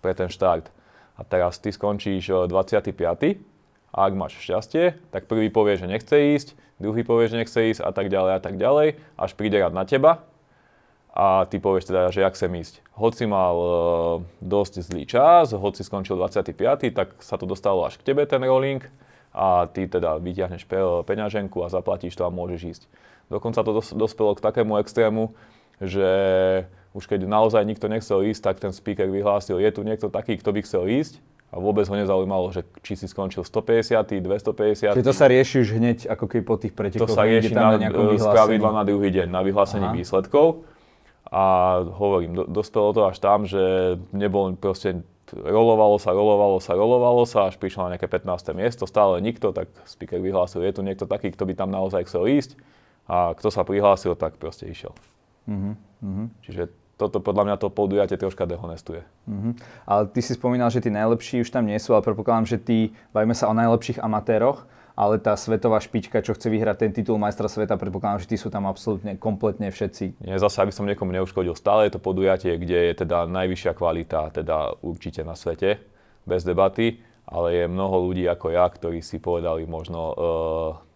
pre 0.00 0.12
ten 0.14 0.30
štart. 0.30 0.70
A 1.16 1.24
teraz 1.24 1.56
ty 1.56 1.72
skončíš 1.72 2.46
25 2.46 3.55
a 3.96 4.04
ak 4.04 4.12
máš 4.12 4.36
šťastie, 4.36 5.00
tak 5.08 5.24
prvý 5.24 5.48
povie, 5.48 5.80
že 5.80 5.88
nechce 5.88 6.12
ísť, 6.12 6.52
druhý 6.76 7.00
povie, 7.00 7.32
že 7.32 7.40
nechce 7.40 7.56
ísť 7.56 7.80
a 7.80 7.90
tak 7.96 8.12
ďalej 8.12 8.32
a 8.36 8.40
tak 8.44 8.60
ďalej, 8.60 9.00
až 9.16 9.30
príde 9.32 9.56
rád 9.56 9.72
na 9.72 9.88
teba 9.88 10.28
a 11.16 11.48
ty 11.48 11.56
povieš 11.56 11.88
teda, 11.88 12.12
že 12.12 12.20
ja 12.20 12.28
chcem 12.28 12.52
ísť. 12.52 12.84
Hoci 12.92 13.24
mal 13.24 13.56
e, 13.56 13.68
dosť 14.44 14.84
zlý 14.84 15.08
čas, 15.08 15.56
hoci 15.56 15.80
skončil 15.80 16.20
25., 16.20 16.92
tak 16.92 17.16
sa 17.24 17.40
to 17.40 17.48
dostalo 17.48 17.88
až 17.88 17.96
k 17.96 18.12
tebe 18.12 18.28
ten 18.28 18.44
rolling 18.44 18.84
a 19.32 19.64
ty 19.64 19.88
teda 19.88 20.20
vyťahneš 20.20 20.68
pe- 20.68 21.00
peňaženku 21.08 21.64
a 21.64 21.72
zaplatíš 21.72 22.20
to 22.20 22.28
a 22.28 22.30
môžeš 22.30 22.60
ísť. 22.68 22.82
Dokonca 23.32 23.64
to 23.64 23.80
dos- 23.80 23.96
dospelo 23.96 24.36
k 24.36 24.44
takému 24.44 24.76
extrému, 24.76 25.32
že 25.80 26.04
už 26.92 27.08
keď 27.08 27.24
naozaj 27.24 27.64
nikto 27.64 27.88
nechcel 27.88 28.20
ísť, 28.20 28.52
tak 28.52 28.56
ten 28.60 28.76
speaker 28.76 29.08
vyhlásil, 29.08 29.56
je 29.56 29.72
tu 29.72 29.80
niekto 29.88 30.12
taký, 30.12 30.36
kto 30.36 30.52
by 30.52 30.60
chcel 30.68 30.84
ísť 30.84 31.16
a 31.46 31.62
vôbec 31.62 31.86
ho 31.86 31.94
nezaujímalo, 31.94 32.50
že 32.50 32.66
či 32.82 32.98
si 32.98 33.06
skončil 33.06 33.46
150, 33.46 34.18
250. 34.18 34.98
Čiže 34.98 35.06
to 35.06 35.14
sa 35.14 35.30
rieši 35.30 35.56
už 35.62 35.68
hneď 35.78 35.98
ako 36.10 36.24
keby 36.26 36.42
po 36.42 36.56
tých 36.58 36.74
pretekoch? 36.74 37.06
To 37.06 37.14
sa 37.14 37.22
rieši 37.22 37.54
na, 37.54 37.78
na 37.78 37.90
pravidla 38.18 38.70
na 38.74 38.82
druhý 38.82 39.14
deň, 39.14 39.30
na 39.30 39.40
vyhlásení 39.46 39.86
Aha. 39.88 39.94
výsledkov. 39.94 40.66
A 41.26 41.44
hovorím, 41.82 42.38
do, 42.38 42.44
dospelo 42.46 42.94
to 42.94 43.02
až 43.06 43.18
tam, 43.18 43.46
že 43.46 43.94
nebol 44.14 44.54
proste 44.58 45.02
rolovalo 45.34 45.98
sa, 45.98 46.14
rolovalo 46.14 46.58
sa, 46.62 46.78
rolovalo 46.78 47.26
sa, 47.26 47.50
až 47.50 47.58
prišlo 47.58 47.90
na 47.90 47.98
nejaké 47.98 48.06
15. 48.06 48.54
miesto, 48.54 48.86
stále 48.86 49.18
nikto, 49.18 49.50
tak 49.50 49.66
speaker 49.82 50.22
vyhlásil, 50.22 50.62
je 50.62 50.72
tu 50.78 50.82
niekto 50.86 51.02
taký, 51.10 51.34
kto 51.34 51.42
by 51.50 51.54
tam 51.58 51.74
naozaj 51.74 52.06
chcel 52.06 52.30
ísť 52.30 52.54
a 53.10 53.34
kto 53.34 53.48
sa 53.50 53.66
prihlásil, 53.66 54.14
tak 54.14 54.38
proste 54.38 54.70
išiel. 54.70 54.94
Uh-huh. 55.50 56.26
Čiže 56.46 56.70
toto 56.96 57.20
podľa 57.20 57.44
mňa 57.52 57.56
to 57.60 57.68
podujatie 57.68 58.16
troška 58.16 58.48
dehonestuje. 58.48 59.04
Uh-huh. 59.28 59.52
Ale 59.84 60.08
ty 60.08 60.24
si 60.24 60.32
spomínal, 60.32 60.72
že 60.72 60.80
tí 60.80 60.88
najlepší 60.88 61.44
už 61.44 61.52
tam 61.52 61.68
nie 61.68 61.76
sú, 61.76 61.92
ale 61.92 62.00
predpokladám, 62.00 62.48
že 62.48 62.56
tí, 62.56 62.96
bavíme 63.12 63.36
sa 63.36 63.52
o 63.52 63.54
najlepších 63.54 64.00
amatéroch, 64.00 64.64
ale 64.96 65.20
tá 65.20 65.36
svetová 65.36 65.76
špička, 65.76 66.24
čo 66.24 66.32
chce 66.32 66.48
vyhrať 66.48 66.76
ten 66.80 66.90
titul 66.96 67.20
majstra 67.20 67.52
sveta, 67.52 67.76
predpokladám, 67.76 68.24
že 68.24 68.32
tí 68.32 68.36
sú 68.40 68.48
tam 68.48 68.64
absolútne 68.64 69.20
kompletne 69.20 69.68
všetci. 69.68 70.24
Nie, 70.24 70.40
zase, 70.40 70.64
aby 70.64 70.72
som 70.72 70.88
niekomu 70.88 71.12
neuškodil, 71.12 71.52
stále 71.52 71.84
je 71.84 72.00
to 72.00 72.00
podujatie, 72.00 72.56
kde 72.56 72.90
je 72.90 73.04
teda 73.04 73.28
najvyššia 73.28 73.76
kvalita, 73.76 74.32
teda 74.32 74.80
určite 74.80 75.20
na 75.20 75.36
svete, 75.36 75.84
bez 76.24 76.48
debaty, 76.48 77.04
ale 77.28 77.60
je 77.60 77.64
mnoho 77.68 78.08
ľudí 78.08 78.24
ako 78.24 78.56
ja, 78.56 78.64
ktorí 78.64 79.04
si 79.04 79.20
povedali 79.20 79.68
možno 79.68 80.00
uh, 80.00 80.16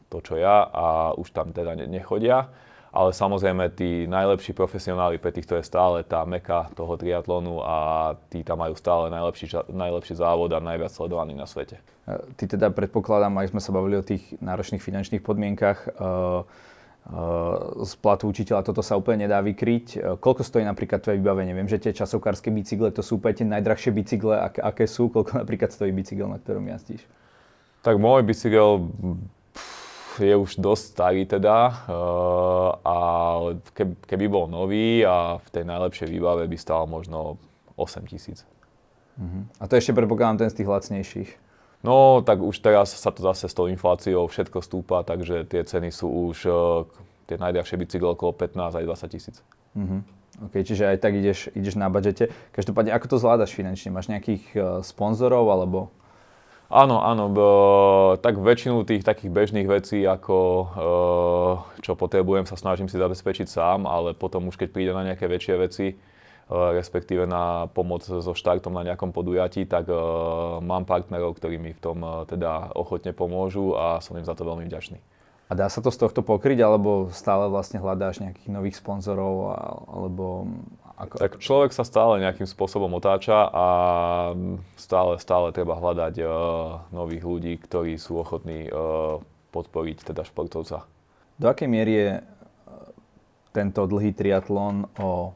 to, 0.09 0.25
čo 0.25 0.41
ja 0.41 0.65
a 0.65 1.13
už 1.21 1.37
tam 1.37 1.53
teda 1.53 1.77
nechodia 1.85 2.49
ale 2.91 3.15
samozrejme 3.15 3.71
tí 3.79 4.11
najlepší 4.11 4.51
profesionáli 4.51 5.23
pre 5.23 5.31
týchto 5.31 5.55
je 5.55 5.63
stále 5.63 6.03
tá 6.03 6.27
meka 6.27 6.75
toho 6.75 6.99
triatlonu 6.99 7.63
a 7.63 7.77
tí 8.27 8.43
tam 8.43 8.67
majú 8.67 8.75
stále 8.75 9.15
najlepší, 9.15 9.71
najlepší 9.71 10.19
závod 10.19 10.51
a 10.51 10.59
najviac 10.59 10.91
sledovaný 10.91 11.39
na 11.39 11.47
svete. 11.47 11.79
E, 11.79 12.15
ty 12.35 12.51
teda 12.51 12.75
predpokladám, 12.75 13.31
aj 13.39 13.55
sme 13.55 13.63
sa 13.63 13.71
bavili 13.71 13.95
o 13.95 14.03
tých 14.03 14.35
náročných 14.43 14.83
finančných 14.83 15.23
podmienkach, 15.23 15.79
e, 15.87 15.89
e, 15.89 16.03
z 17.87 17.93
platu 18.03 18.27
učiteľa 18.27 18.67
toto 18.67 18.83
sa 18.83 18.99
úplne 18.99 19.31
nedá 19.31 19.39
vykryť. 19.39 20.19
Koľko 20.19 20.43
stojí 20.43 20.67
napríklad 20.67 20.99
tvoje 20.99 21.23
vybavenie? 21.23 21.55
Viem, 21.55 21.71
že 21.71 21.79
tie 21.79 21.95
časovkárske 21.95 22.51
bicykle, 22.51 22.91
to 22.91 23.07
sú 23.07 23.23
úplne 23.23 23.39
tie 23.39 23.47
najdrahšie 23.47 23.95
bicykle, 23.95 24.35
aké 24.51 24.91
sú? 24.91 25.15
Koľko 25.15 25.47
napríklad 25.47 25.71
stojí 25.71 25.95
bicykel, 25.95 26.27
na 26.27 26.43
ktorom 26.43 26.67
jazdíš? 26.67 27.07
Tak 27.87 27.97
môj 27.97 28.27
bicykel 28.27 28.93
je 30.19 30.35
už 30.35 30.59
dosť 30.59 30.85
starý 30.97 31.23
teda 31.29 31.87
uh, 31.87 32.75
a 32.83 32.97
keby, 34.09 34.27
bol 34.27 34.51
nový 34.51 35.07
a 35.07 35.39
v 35.39 35.49
tej 35.53 35.65
najlepšej 35.69 36.09
výbave 36.11 36.49
by 36.51 36.57
stál 36.59 36.91
možno 36.91 37.39
8 37.79 38.11
tisíc. 38.11 38.43
Uh-huh. 39.21 39.47
A 39.61 39.69
to 39.71 39.79
ešte 39.79 39.95
predpokladám 39.95 40.43
ten 40.43 40.51
z 40.51 40.65
tých 40.65 40.71
lacnejších. 40.73 41.31
No, 41.85 42.21
tak 42.25 42.43
už 42.43 42.57
teraz 42.61 42.93
sa 42.93 43.13
to 43.13 43.23
zase 43.25 43.49
s 43.49 43.57
tou 43.57 43.69
infláciou 43.69 44.29
všetko 44.29 44.59
stúpa, 44.61 45.05
takže 45.05 45.49
tie 45.49 45.63
ceny 45.65 45.93
sú 45.95 46.09
už, 46.33 46.39
uh, 46.49 46.89
tie 47.31 47.39
najdrahšie 47.39 47.77
bicykle 47.79 48.17
okolo 48.17 48.35
15 48.35 48.81
aj 48.81 48.85
20 48.89 49.15
tisíc. 49.15 49.37
Uh-huh. 49.77 50.01
OK, 50.41 50.65
čiže 50.65 50.89
aj 50.89 50.99
tak 51.05 51.13
ideš, 51.21 51.53
ideš 51.53 51.77
na 51.77 51.93
budžete. 51.93 52.33
Každopádne, 52.57 52.97
ako 52.97 53.07
to 53.13 53.17
zvládaš 53.21 53.53
finančne? 53.53 53.93
Máš 53.93 54.09
nejakých 54.09 54.45
uh, 54.57 54.63
sponzorov 54.81 55.47
alebo 55.53 55.93
Áno, 56.71 57.03
áno, 57.03 57.27
b, 57.27 57.39
tak 58.23 58.39
väčšinu 58.39 58.87
tých 58.87 59.03
takých 59.03 59.35
bežných 59.35 59.67
vecí, 59.67 60.07
ako 60.07 60.37
e, 60.39 60.67
čo 61.83 61.99
potrebujem, 61.99 62.47
sa 62.47 62.55
snažím 62.55 62.87
si 62.87 62.95
zabezpečiť 62.95 63.51
sám, 63.51 63.91
ale 63.91 64.15
potom 64.15 64.47
už 64.47 64.55
keď 64.55 64.69
príde 64.71 64.93
na 64.95 65.03
nejaké 65.03 65.27
väčšie 65.27 65.55
veci, 65.59 65.87
e, 65.91 65.95
respektíve 66.47 67.27
na 67.27 67.67
pomoc 67.75 68.07
so 68.07 68.23
štartom 68.39 68.71
na 68.71 68.87
nejakom 68.87 69.11
podujatí, 69.11 69.67
tak 69.67 69.91
e, 69.91 69.99
mám 70.63 70.87
partnerov, 70.87 71.43
ktorí 71.43 71.59
mi 71.59 71.75
v 71.75 71.83
tom 71.83 72.07
teda 72.31 72.71
ochotne 72.79 73.11
pomôžu 73.11 73.75
a 73.75 73.99
som 73.99 74.15
im 74.15 74.23
za 74.23 74.39
to 74.39 74.47
veľmi 74.47 74.71
vďačný. 74.71 75.03
A 75.51 75.59
dá 75.59 75.67
sa 75.67 75.83
to 75.83 75.91
z 75.91 75.99
tohto 75.99 76.23
pokryť, 76.23 76.63
alebo 76.63 77.11
stále 77.11 77.51
vlastne 77.51 77.83
hľadáš 77.83 78.23
nejakých 78.23 78.47
nových 78.47 78.79
sponzorov, 78.79 79.59
alebo 79.91 80.47
ako... 81.01 81.17
Tak 81.17 81.41
človek 81.41 81.73
sa 81.73 81.81
stále 81.81 82.21
nejakým 82.21 82.45
spôsobom 82.45 82.93
otáča 82.93 83.49
a 83.49 83.67
stále, 84.77 85.17
stále 85.17 85.49
treba 85.57 85.81
hľadať 85.81 86.15
uh, 86.21 86.29
nových 86.93 87.25
ľudí, 87.25 87.57
ktorí 87.57 87.97
sú 87.97 88.21
ochotní 88.21 88.69
uh, 88.69 89.17
podporiť 89.51 90.13
teda 90.13 90.29
športovca. 90.29 90.85
Do 91.41 91.49
akej 91.49 91.69
miery 91.73 91.93
je 91.97 92.11
e, 92.21 92.23
tento 93.57 93.89
dlhý 93.89 94.13
triatlon 94.13 94.85
o, 95.01 95.33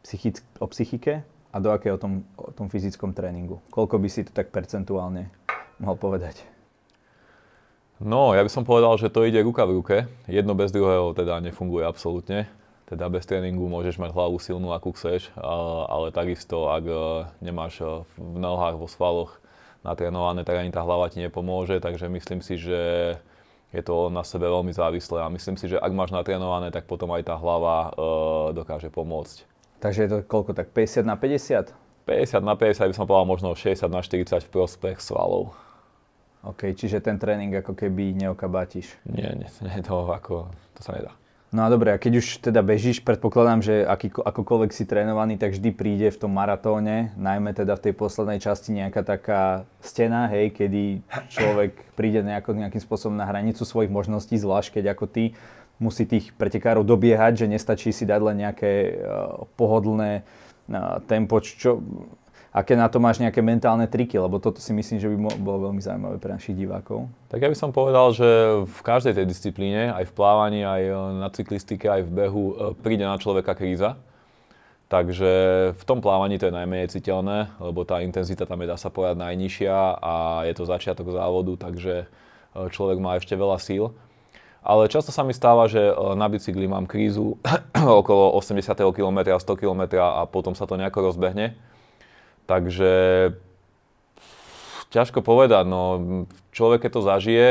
psychick- 0.00 0.40
o 0.56 0.66
psychike 0.72 1.20
a 1.52 1.56
do 1.60 1.68
akej 1.68 1.94
o 1.94 1.98
tom, 2.00 2.24
o 2.40 2.48
tom 2.50 2.72
fyzickom 2.72 3.12
tréningu? 3.12 3.60
Koľko 3.68 4.00
by 4.00 4.08
si 4.08 4.24
to 4.24 4.32
tak 4.32 4.48
percentuálne 4.50 5.28
mohol 5.78 6.00
povedať? 6.00 6.48
No, 8.00 8.32
ja 8.32 8.40
by 8.40 8.50
som 8.50 8.64
povedal, 8.64 8.96
že 8.96 9.12
to 9.12 9.22
ide 9.28 9.44
ruka 9.44 9.68
v 9.68 9.76
ruke. 9.78 9.96
Jedno 10.26 10.56
bez 10.56 10.74
druhého 10.74 11.12
teda 11.12 11.38
nefunguje 11.44 11.84
absolútne 11.84 12.48
teda 12.84 13.08
bez 13.08 13.24
tréningu 13.24 13.64
môžeš 13.64 13.96
mať 13.96 14.12
hlavu 14.12 14.36
silnú, 14.36 14.76
akú 14.76 14.92
chceš, 14.92 15.32
ale 15.88 16.12
takisto, 16.12 16.68
ak 16.68 16.84
e, 16.84 16.96
nemáš 17.40 17.80
e, 17.80 18.04
v 18.20 18.36
nohách, 18.36 18.76
vo 18.76 18.84
svaloch 18.84 19.40
natrénované, 19.80 20.44
tak 20.44 20.60
ani 20.60 20.72
tá 20.72 20.84
hlava 20.84 21.08
ti 21.08 21.20
nepomôže, 21.20 21.80
takže 21.80 22.12
myslím 22.12 22.44
si, 22.44 22.60
že 22.60 22.80
je 23.72 23.82
to 23.82 24.12
na 24.12 24.20
sebe 24.20 24.46
veľmi 24.46 24.70
závislé 24.70 25.24
a 25.24 25.32
myslím 25.32 25.56
si, 25.56 25.66
že 25.72 25.80
ak 25.80 25.92
máš 25.96 26.12
natrénované, 26.12 26.68
tak 26.68 26.84
potom 26.84 27.08
aj 27.16 27.24
tá 27.24 27.34
hlava 27.40 27.88
e, 27.88 28.02
dokáže 28.52 28.92
pomôcť. 28.92 29.48
Takže 29.80 30.00
je 30.04 30.10
to 30.12 30.18
koľko 30.24 30.52
tak, 30.52 30.68
50 30.72 31.08
na 31.08 31.16
50? 31.16 31.72
50 32.04 32.44
na 32.44 32.54
50 32.56 32.92
by 32.92 32.94
som 32.96 33.08
povedal 33.08 33.24
možno 33.24 33.56
60 33.56 33.88
na 33.88 34.04
40 34.04 34.44
v 34.44 34.50
prospech 34.52 35.00
svalov. 35.00 35.56
OK, 36.44 36.76
čiže 36.76 37.00
ten 37.00 37.16
tréning 37.16 37.48
ako 37.56 37.72
keby 37.72 38.12
neokabátiš. 38.12 39.00
Nie, 39.08 39.32
nie, 39.32 39.48
nie 39.48 39.80
to, 39.80 40.04
ako, 40.12 40.52
to 40.76 40.80
sa 40.84 40.92
nedá. 40.92 41.16
No 41.54 41.62
a 41.62 41.70
dobre, 41.70 41.94
a 41.94 42.02
keď 42.02 42.18
už 42.18 42.42
teda 42.50 42.66
bežíš, 42.66 42.98
predpokladám, 43.06 43.62
že 43.62 43.86
aký, 43.86 44.10
akokoľvek 44.10 44.74
si 44.74 44.90
trénovaný, 44.90 45.38
tak 45.38 45.54
vždy 45.54 45.70
príde 45.70 46.10
v 46.10 46.18
tom 46.26 46.34
maratóne, 46.34 47.14
najmä 47.14 47.54
teda 47.54 47.78
v 47.78 47.84
tej 47.86 47.94
poslednej 47.94 48.42
časti 48.42 48.74
nejaká 48.74 49.06
taká 49.06 49.62
stena, 49.78 50.26
hej, 50.26 50.50
kedy 50.50 51.06
človek 51.30 51.78
príde 51.94 52.26
nejako, 52.26 52.58
nejakým 52.58 52.82
spôsobom 52.82 53.14
na 53.14 53.30
hranicu 53.30 53.62
svojich 53.62 53.86
možností, 53.86 54.34
zvlášť 54.34 54.82
keď 54.82 54.98
ako 54.98 55.06
ty 55.06 55.38
musí 55.78 56.02
tých 56.10 56.34
pretekárov 56.34 56.82
dobiehať, 56.82 57.46
že 57.46 57.50
nestačí 57.54 57.94
si 57.94 58.02
dať 58.02 58.20
len 58.34 58.42
nejaké 58.42 58.72
uh, 58.98 59.46
pohodlné 59.54 60.26
uh, 60.26 60.98
tempo, 61.06 61.38
čo, 61.38 61.78
aké 62.54 62.78
na 62.78 62.86
to 62.86 63.02
máš 63.02 63.18
nejaké 63.18 63.42
mentálne 63.42 63.82
triky, 63.90 64.14
lebo 64.14 64.38
toto 64.38 64.62
si 64.62 64.70
myslím, 64.70 65.02
že 65.02 65.10
by 65.10 65.16
bolo 65.42 65.68
veľmi 65.68 65.82
zaujímavé 65.82 66.22
pre 66.22 66.38
našich 66.38 66.54
divákov. 66.54 67.10
Tak 67.26 67.42
ja 67.42 67.50
by 67.50 67.58
som 67.58 67.74
povedal, 67.74 68.14
že 68.14 68.28
v 68.62 68.80
každej 68.86 69.18
tej 69.18 69.26
disciplíne, 69.26 69.90
aj 69.90 70.06
v 70.06 70.12
plávaní, 70.14 70.62
aj 70.62 70.82
e, 70.86 70.94
na 71.18 71.28
cyklistike, 71.34 71.90
aj 71.90 72.06
v 72.06 72.10
behu, 72.14 72.44
e, 72.46 72.54
príde 72.78 73.02
na 73.02 73.18
človeka 73.18 73.58
kríza. 73.58 73.98
Takže 74.86 75.32
v 75.74 75.82
tom 75.82 75.98
plávaní 75.98 76.38
to 76.38 76.46
je 76.46 76.54
najmenej 76.54 76.94
citeľné, 76.94 77.50
lebo 77.58 77.82
tá 77.82 77.98
intenzita 78.06 78.46
tam 78.46 78.62
je, 78.62 78.70
dá 78.70 78.78
sa 78.78 78.86
povedať, 78.86 79.18
najnižšia 79.18 79.74
a 79.98 80.14
je 80.46 80.54
to 80.54 80.70
začiatok 80.70 81.10
závodu, 81.10 81.58
takže 81.58 82.06
e, 82.06 82.70
človek 82.70 83.02
má 83.02 83.18
ešte 83.18 83.34
veľa 83.34 83.58
síl. 83.58 83.90
Ale 84.62 84.86
často 84.86 85.10
sa 85.10 85.26
mi 85.26 85.34
stáva, 85.34 85.66
že 85.66 85.92
na 86.14 86.30
bicykli 86.30 86.70
mám 86.70 86.86
krízu 86.86 87.34
okolo 88.00 88.38
80 88.38 88.78
km, 88.94 89.34
100 89.42 89.42
km 89.58 89.98
a 89.98 90.22
potom 90.30 90.54
sa 90.54 90.70
to 90.70 90.78
nejako 90.78 91.10
rozbehne 91.10 91.73
Takže 92.44 92.92
ťažko 94.92 95.24
povedať, 95.24 95.64
no 95.64 95.82
človek 96.52 96.86
keď 96.86 96.90
to 96.92 97.02
zažije, 97.02 97.48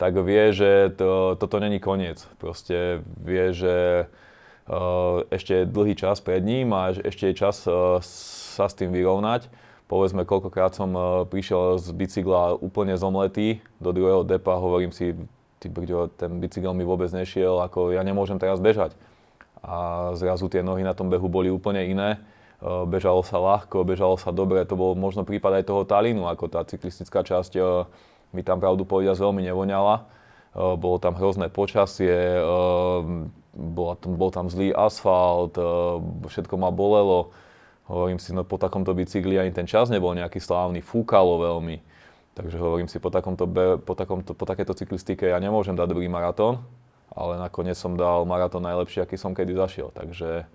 tak 0.00 0.16
vie, 0.16 0.56
že 0.56 0.96
to, 0.96 1.36
toto 1.36 1.60
není 1.60 1.76
koniec. 1.76 2.24
Proste 2.40 3.04
vie, 3.20 3.52
že 3.52 4.08
uh, 4.08 5.28
ešte 5.28 5.52
je 5.60 5.68
dlhý 5.68 5.92
čas 5.92 6.24
pred 6.24 6.40
ním 6.40 6.72
a 6.72 6.96
ešte 6.96 7.28
je 7.28 7.34
čas 7.36 7.68
uh, 7.68 8.00
sa 8.00 8.64
s 8.64 8.74
tým 8.74 8.96
vyrovnať. 8.96 9.52
Povedzme, 9.92 10.24
koľkokrát 10.24 10.72
som 10.72 10.90
uh, 10.96 11.04
prišiel 11.28 11.76
z 11.76 11.92
bicykla 11.92 12.56
úplne 12.64 12.96
zomletý 12.96 13.60
do 13.76 13.92
druhého 13.92 14.24
depa, 14.24 14.56
hovorím 14.56 14.88
si, 14.88 15.12
ty 15.60 15.68
brďo, 15.68 16.08
ten 16.16 16.40
bicykel 16.40 16.72
mi 16.72 16.88
vôbec 16.88 17.12
nešiel, 17.12 17.60
ako 17.60 17.92
ja 17.92 18.00
nemôžem 18.00 18.40
teraz 18.40 18.56
bežať. 18.56 18.96
A 19.60 20.08
zrazu 20.16 20.48
tie 20.48 20.64
nohy 20.64 20.80
na 20.80 20.96
tom 20.96 21.12
behu 21.12 21.28
boli 21.28 21.52
úplne 21.52 21.84
iné 21.84 22.16
bežalo 22.60 23.24
sa 23.24 23.40
ľahko, 23.40 23.88
bežalo 23.88 24.20
sa 24.20 24.30
dobre, 24.30 24.60
to 24.68 24.76
bol 24.76 24.92
možno 24.92 25.24
prípad 25.24 25.60
aj 25.60 25.64
toho 25.64 25.82
Talínu, 25.88 26.28
ako 26.28 26.52
tá 26.52 26.60
cyklistická 26.64 27.24
časť 27.24 27.52
eh, 27.56 27.64
mi 28.36 28.44
tam 28.44 28.60
pravdu 28.60 28.84
povediať 28.84 29.16
veľmi 29.16 29.40
nevoňala. 29.48 30.04
Eh, 30.04 30.74
bolo 30.76 31.00
tam 31.00 31.16
hrozné 31.16 31.48
počasie, 31.48 32.36
bol 33.50 34.30
tam 34.30 34.46
zlý 34.46 34.70
asfalt, 34.70 35.58
všetko 36.28 36.54
ma 36.54 36.70
bolelo. 36.70 37.34
Hovorím 37.90 38.22
si, 38.22 38.30
no 38.30 38.46
po 38.46 38.54
takomto 38.54 38.94
bicykli 38.94 39.34
ani 39.34 39.50
ten 39.50 39.66
čas 39.66 39.90
nebol 39.90 40.14
nejaký 40.14 40.38
slávny, 40.38 40.78
fúkalo 40.78 41.42
veľmi. 41.42 41.82
Takže 42.38 42.56
hovorím 42.62 42.86
si, 42.86 43.02
po, 43.02 43.10
takomto, 43.10 43.50
po, 43.82 43.94
takomto, 43.98 44.38
po 44.38 44.46
takéto 44.46 44.70
cyklistike 44.70 45.26
ja 45.26 45.42
nemôžem 45.42 45.74
dať 45.74 45.90
druhý 45.90 46.06
maratón, 46.06 46.62
ale 47.10 47.42
nakoniec 47.42 47.74
som 47.74 47.98
dal 47.98 48.22
maratón 48.22 48.62
najlepší, 48.62 49.02
aký 49.02 49.18
som 49.18 49.34
kedy 49.34 49.58
zašiel. 49.58 49.90
Takže 49.90 50.46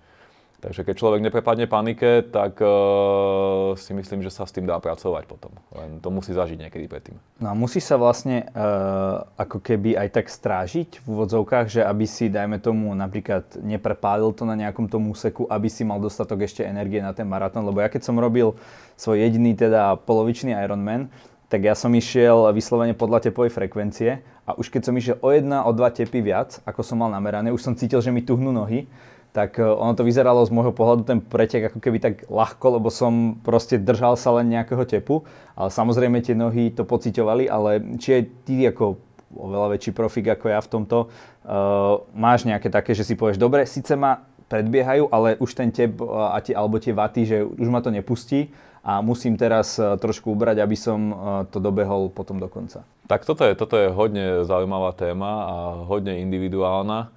Takže 0.56 0.88
keď 0.88 0.94
človek 0.96 1.20
neprepadne 1.20 1.68
panike, 1.68 2.24
tak 2.32 2.56
uh, 2.64 3.76
si 3.76 3.92
myslím, 3.92 4.24
že 4.24 4.32
sa 4.32 4.48
s 4.48 4.56
tým 4.56 4.64
dá 4.64 4.80
pracovať 4.80 5.28
potom. 5.28 5.52
Len 5.76 6.00
to 6.00 6.08
musí 6.08 6.32
zažiť 6.32 6.56
niekedy 6.56 6.88
predtým. 6.88 7.20
No 7.44 7.52
a 7.52 7.54
musíš 7.54 7.84
sa 7.84 8.00
vlastne 8.00 8.48
uh, 8.56 9.20
ako 9.36 9.60
keby 9.60 10.00
aj 10.00 10.08
tak 10.16 10.26
strážiť 10.32 11.04
v 11.04 11.06
úvodzovkách, 11.06 11.66
že 11.68 11.80
aby 11.84 12.08
si, 12.08 12.32
dajme 12.32 12.56
tomu, 12.58 12.96
napríklad 12.96 13.60
neprepálil 13.60 14.32
to 14.32 14.48
na 14.48 14.56
nejakom 14.56 14.88
tom 14.88 15.12
úseku, 15.12 15.44
aby 15.44 15.68
si 15.68 15.84
mal 15.84 16.00
dostatok 16.00 16.48
ešte 16.48 16.64
energie 16.64 17.04
na 17.04 17.12
ten 17.12 17.28
maratón. 17.28 17.68
Lebo 17.68 17.84
ja 17.84 17.92
keď 17.92 18.08
som 18.08 18.16
robil 18.16 18.56
svoj 18.96 19.20
jediný 19.20 19.52
teda 19.52 20.00
polovičný 20.08 20.56
Ironman, 20.56 21.12
tak 21.46 21.62
ja 21.62 21.78
som 21.78 21.94
išiel 21.94 22.50
vyslovene 22.50 22.96
podľa 22.96 23.30
tepovej 23.30 23.54
frekvencie 23.54 24.18
a 24.48 24.58
už 24.58 24.66
keď 24.66 24.82
som 24.90 24.94
išiel 24.98 25.16
o 25.22 25.30
jedna, 25.30 25.62
o 25.62 25.70
dva 25.70 25.94
tepy 25.94 26.18
viac, 26.18 26.58
ako 26.66 26.82
som 26.82 26.98
mal 26.98 27.10
namerané, 27.12 27.54
už 27.54 27.62
som 27.62 27.78
cítil, 27.78 28.02
že 28.02 28.10
mi 28.10 28.24
tuhnú 28.26 28.50
nohy 28.50 28.90
tak 29.36 29.60
e, 29.60 29.68
ono 29.68 29.92
to 29.92 30.00
vyzeralo 30.00 30.40
z 30.48 30.48
môjho 30.48 30.72
pohľadu 30.72 31.04
ten 31.04 31.20
pretek 31.20 31.68
ako 31.68 31.84
keby 31.84 32.00
tak 32.00 32.14
ľahko, 32.32 32.80
lebo 32.80 32.88
som 32.88 33.36
proste 33.44 33.76
držal 33.76 34.16
sa 34.16 34.32
len 34.40 34.48
nejakého 34.48 34.80
tepu, 34.88 35.28
ale 35.52 35.68
samozrejme 35.68 36.24
tie 36.24 36.32
nohy 36.32 36.72
to 36.72 36.88
pociťovali, 36.88 37.44
ale 37.44 38.00
či 38.00 38.08
je 38.16 38.20
ty 38.48 38.56
ako 38.64 38.96
oveľa 39.36 39.76
väčší 39.76 39.92
profik 39.92 40.32
ako 40.32 40.48
ja 40.48 40.64
v 40.64 40.70
tomto, 40.70 40.98
uh, 41.12 42.00
máš 42.16 42.48
nejaké 42.48 42.72
také, 42.72 42.96
že 42.96 43.04
si 43.04 43.18
povieš, 43.18 43.36
dobre, 43.36 43.68
síce 43.68 43.92
ma 43.92 44.24
predbiehajú, 44.48 45.12
ale 45.12 45.36
už 45.36 45.50
ten 45.52 45.68
tep 45.68 46.00
e, 46.00 46.06
a 46.06 46.40
tie, 46.40 46.56
alebo 46.56 46.80
tie 46.80 46.96
vaty, 46.96 47.28
že 47.28 47.44
už 47.44 47.68
ma 47.68 47.84
to 47.84 47.92
nepustí 47.92 48.48
a 48.86 49.02
musím 49.02 49.34
teraz 49.34 49.76
trošku 49.76 50.30
ubrať, 50.30 50.62
aby 50.62 50.78
som 50.78 51.10
to 51.50 51.58
dobehol 51.58 52.06
potom 52.06 52.38
do 52.38 52.46
konca. 52.46 52.86
Tak 53.10 53.26
toto 53.26 53.42
je, 53.42 53.58
toto 53.58 53.74
je 53.74 53.90
hodne 53.90 54.46
zaujímavá 54.46 54.94
téma 54.94 55.30
a 55.42 55.54
hodne 55.90 56.22
individuálna. 56.22 57.10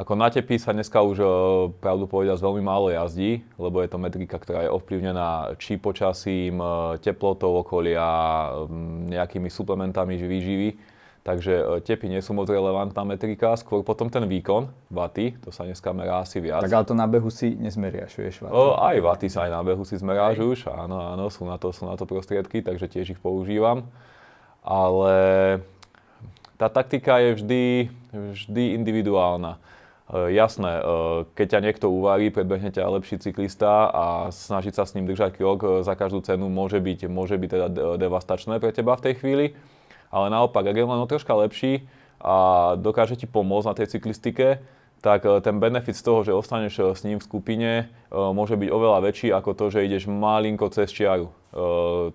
Ako 0.00 0.16
na 0.16 0.32
tepy 0.32 0.56
sa 0.56 0.72
dneska 0.72 0.96
už, 1.04 1.20
e, 1.20 1.28
pravdu 1.76 2.08
povedať, 2.08 2.40
veľmi 2.40 2.64
málo 2.64 2.88
jazdí, 2.88 3.44
lebo 3.60 3.84
je 3.84 3.88
to 3.92 4.00
metrika, 4.00 4.40
ktorá 4.40 4.64
je 4.64 4.72
ovplyvnená 4.72 5.52
či 5.60 5.76
počasím, 5.76 6.56
e, 6.56 6.96
teplotou 7.04 7.60
okolia, 7.60 8.08
nejakými 9.12 9.52
suplementami 9.52 10.16
výživy. 10.16 10.68
Takže 11.20 11.52
e, 11.52 11.84
tepy 11.84 12.08
nie 12.08 12.24
sú 12.24 12.32
moc 12.32 12.48
relevantná 12.48 13.04
metrika, 13.04 13.52
skôr 13.60 13.84
potom 13.84 14.08
ten 14.08 14.24
výkon, 14.24 14.72
vaty, 14.88 15.36
to 15.44 15.52
sa 15.52 15.68
dneska 15.68 15.92
merá 15.92 16.24
asi 16.24 16.40
viac. 16.40 16.64
Tak 16.64 16.72
ale 16.72 16.88
to 16.88 16.96
na 16.96 17.04
behu 17.04 17.28
si 17.28 17.52
nezmeriaš, 17.60 18.16
vieš, 18.16 18.40
vaty. 18.40 18.56
O, 18.56 18.80
aj 18.80 18.96
vaty 19.04 19.28
sa 19.28 19.44
aj 19.44 19.52
na 19.52 19.60
behu 19.60 19.84
si 19.84 20.00
zmeráš 20.00 20.40
už, 20.40 20.58
áno, 20.72 20.96
áno, 20.96 21.28
sú 21.28 21.44
na, 21.44 21.60
to, 21.60 21.76
sú 21.76 21.84
na 21.84 22.00
to 22.00 22.08
prostriedky, 22.08 22.64
takže 22.64 22.88
tiež 22.88 23.12
ich 23.12 23.20
používam. 23.20 23.84
Ale 24.64 25.12
tá 26.56 26.72
taktika 26.72 27.20
je 27.20 27.36
vždy, 27.36 27.64
vždy 28.16 28.64
individuálna. 28.80 29.60
Eh, 30.10 30.34
jasné, 30.34 30.82
eh, 30.82 30.82
keď 31.38 31.46
ťa 31.54 31.60
niekto 31.62 31.86
uvarí, 31.86 32.34
predbehne 32.34 32.74
ťa 32.74 32.82
lepší 32.98 33.22
cyklista 33.22 33.86
a 33.94 34.04
snažiť 34.34 34.74
sa 34.74 34.82
s 34.82 34.98
ním 34.98 35.06
držať 35.06 35.38
krok 35.38 35.58
eh, 35.62 35.68
za 35.86 35.94
každú 35.94 36.18
cenu 36.26 36.50
môže 36.50 36.82
byť, 36.82 37.06
môže 37.06 37.38
byť 37.38 37.50
teda 37.50 37.66
devastačné 37.94 38.58
pre 38.58 38.74
teba 38.74 38.98
v 38.98 39.04
tej 39.06 39.14
chvíli. 39.22 39.46
Ale 40.10 40.26
naopak, 40.26 40.66
ak 40.66 40.74
je 40.74 40.82
len 40.82 41.06
troška 41.06 41.30
lepší 41.38 41.86
a 42.18 42.74
dokáže 42.74 43.14
ti 43.14 43.30
pomôcť 43.30 43.68
na 43.70 43.74
tej 43.78 43.86
cyklistike, 43.94 44.58
tak 45.00 45.24
ten 45.46 45.62
benefit 45.62 45.96
z 45.96 46.02
toho, 46.04 46.26
že 46.26 46.34
ostaneš 46.34 46.98
s 46.98 47.06
ním 47.08 47.22
v 47.22 47.24
skupine, 47.24 47.70
môže 48.12 48.52
byť 48.58 48.68
oveľa 48.68 49.00
väčší 49.08 49.32
ako 49.32 49.56
to, 49.56 49.64
že 49.72 49.86
ideš 49.86 50.10
malinko 50.10 50.68
cez 50.68 50.92
čiaru, 50.92 51.32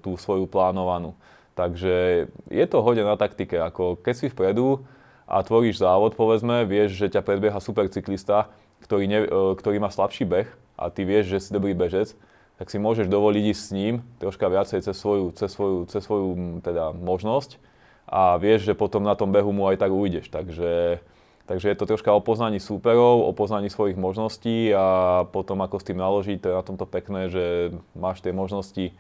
tú 0.06 0.12
svoju 0.22 0.46
plánovanú. 0.46 1.18
Takže 1.58 2.28
je 2.52 2.66
to 2.70 2.86
hodená 2.86 3.18
taktike, 3.18 3.58
ako 3.58 3.98
keď 3.98 4.14
si 4.14 4.28
vpredu, 4.30 4.86
a 5.26 5.42
tvoríš 5.42 5.82
závod, 5.82 6.14
povedzme, 6.14 6.66
vieš, 6.70 6.98
že 6.98 7.12
ťa 7.18 7.26
predbieha 7.26 7.58
super 7.58 7.90
cyklista, 7.90 8.54
ktorý, 8.86 9.06
ne, 9.10 9.20
e, 9.26 9.30
ktorý 9.58 9.82
má 9.82 9.90
slabší 9.90 10.26
beh 10.26 10.50
a 10.78 10.94
ty 10.94 11.02
vieš, 11.02 11.34
že 11.34 11.38
si 11.42 11.50
dobrý 11.50 11.74
bežec, 11.74 12.14
tak 12.56 12.72
si 12.72 12.78
môžeš 12.80 13.12
dovoliť 13.12 13.44
ísť 13.52 13.62
s 13.62 13.74
ním 13.76 13.96
troška 14.22 14.48
viacej 14.48 14.80
cez 14.86 14.96
svoju, 14.96 15.34
cez 15.36 15.50
svoju, 15.52 15.78
cez 15.92 16.02
svoju 16.06 16.62
teda 16.64 16.96
možnosť 16.96 17.60
a 18.06 18.38
vieš, 18.38 18.70
že 18.70 18.78
potom 18.78 19.02
na 19.02 19.18
tom 19.18 19.34
behu 19.34 19.50
mu 19.50 19.66
aj 19.68 19.82
tak 19.82 19.92
ujdeš. 19.92 20.30
Takže, 20.30 21.02
takže 21.50 21.68
je 21.74 21.78
to 21.78 21.90
troška 21.90 22.14
o 22.14 22.22
poznaní 22.22 22.62
súperov, 22.62 23.26
o 23.26 23.32
poznaní 23.34 23.68
svojich 23.74 23.98
možností 23.98 24.70
a 24.72 25.26
potom 25.34 25.60
ako 25.66 25.82
s 25.82 25.88
tým 25.90 25.98
naložiť, 25.98 26.38
to 26.38 26.48
je 26.54 26.58
na 26.58 26.64
tomto 26.64 26.86
pekné, 26.86 27.34
že 27.34 27.74
máš 27.98 28.22
tie 28.22 28.30
možnosti, 28.30 28.94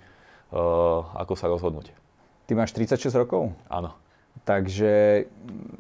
uh, 0.51 1.05
ako 1.15 1.33
sa 1.37 1.47
rozhodnúť. 1.47 1.93
Ty 2.49 2.57
máš 2.57 2.73
36 2.73 3.13
rokov? 3.13 3.53
Áno. 3.69 3.93
Takže 4.45 5.25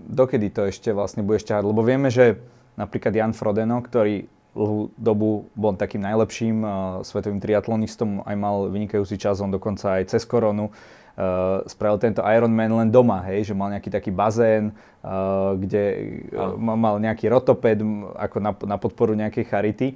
dokedy 0.09 0.49
to 0.49 0.65
ešte 0.65 0.89
vlastne 0.89 1.21
budeš 1.21 1.45
ťahať? 1.45 1.63
Lebo 1.63 1.85
vieme, 1.85 2.09
že 2.09 2.41
napríklad 2.75 3.13
Jan 3.13 3.37
Frodeno, 3.37 3.77
ktorý 3.79 4.25
dlhú 4.55 4.89
dobu 4.95 5.51
bol 5.53 5.75
takým 5.75 6.01
najlepším 6.01 6.57
uh, 6.63 6.71
svetovým 7.03 7.43
triatlonistom, 7.43 8.23
aj 8.23 8.35
mal 8.39 8.71
vynikajúci 8.71 9.19
čas, 9.19 9.43
on 9.43 9.51
dokonca 9.51 9.99
aj 9.99 10.15
cez 10.15 10.23
koronu 10.23 10.71
uh, 10.71 11.59
spravil 11.67 11.99
tento 11.99 12.23
Ironman 12.23 12.71
len 12.71 12.89
doma, 12.89 13.19
hej, 13.27 13.51
že 13.51 13.53
mal 13.53 13.67
nejaký 13.75 13.91
taký 13.91 14.15
bazén, 14.15 14.71
uh, 15.03 15.59
kde 15.59 15.83
uh, 16.31 16.55
mal 16.55 17.03
nejaký 17.03 17.27
rotoped 17.27 17.83
ako 18.15 18.37
na, 18.39 18.51
na 18.63 18.77
podporu 18.79 19.11
nejakej 19.11 19.43
charity. 19.43 19.87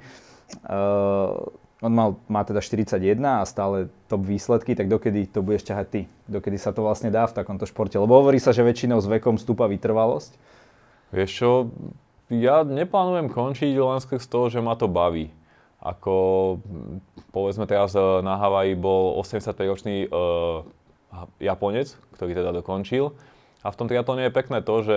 Uh, 0.68 1.48
on 1.80 1.92
mal, 1.96 2.20
má 2.28 2.44
teda 2.44 2.60
41 2.60 3.16
a 3.24 3.48
stále 3.48 3.88
top 4.04 4.28
výsledky, 4.28 4.76
tak 4.76 4.92
dokedy 4.92 5.24
to 5.24 5.40
budeš 5.40 5.72
ťahať 5.72 5.86
ty? 5.88 6.00
Dokedy 6.28 6.60
sa 6.60 6.76
to 6.76 6.84
vlastne 6.84 7.08
dá 7.08 7.24
v 7.24 7.32
takomto 7.32 7.64
športe? 7.64 7.96
Lebo 7.96 8.20
hovorí 8.20 8.36
sa, 8.36 8.52
že 8.52 8.60
väčšinou 8.60 9.00
s 9.00 9.08
vekom 9.08 9.40
stúpa 9.40 9.64
vytrvalosť. 9.64 10.36
Vieš 11.10 11.30
čo, 11.32 11.50
ja 12.28 12.62
neplánujem 12.62 13.32
končiť 13.32 13.72
len 13.74 13.98
z 13.98 14.28
toho, 14.28 14.52
že 14.52 14.60
ma 14.60 14.76
to 14.76 14.86
baví. 14.86 15.32
ako 15.80 16.14
povedzme 17.32 17.64
teraz 17.64 17.96
na 17.96 18.36
Havaji 18.36 18.76
bol 18.76 19.16
85-ročný 19.24 20.12
uh, 20.12 20.62
Japonec, 21.40 21.96
ktorý 22.14 22.36
teda 22.36 22.52
dokončil. 22.60 23.16
A 23.64 23.72
v 23.72 23.76
tom 23.76 23.88
triatlone 23.88 24.28
je 24.28 24.36
pekné 24.36 24.60
to, 24.60 24.74
že 24.84 24.96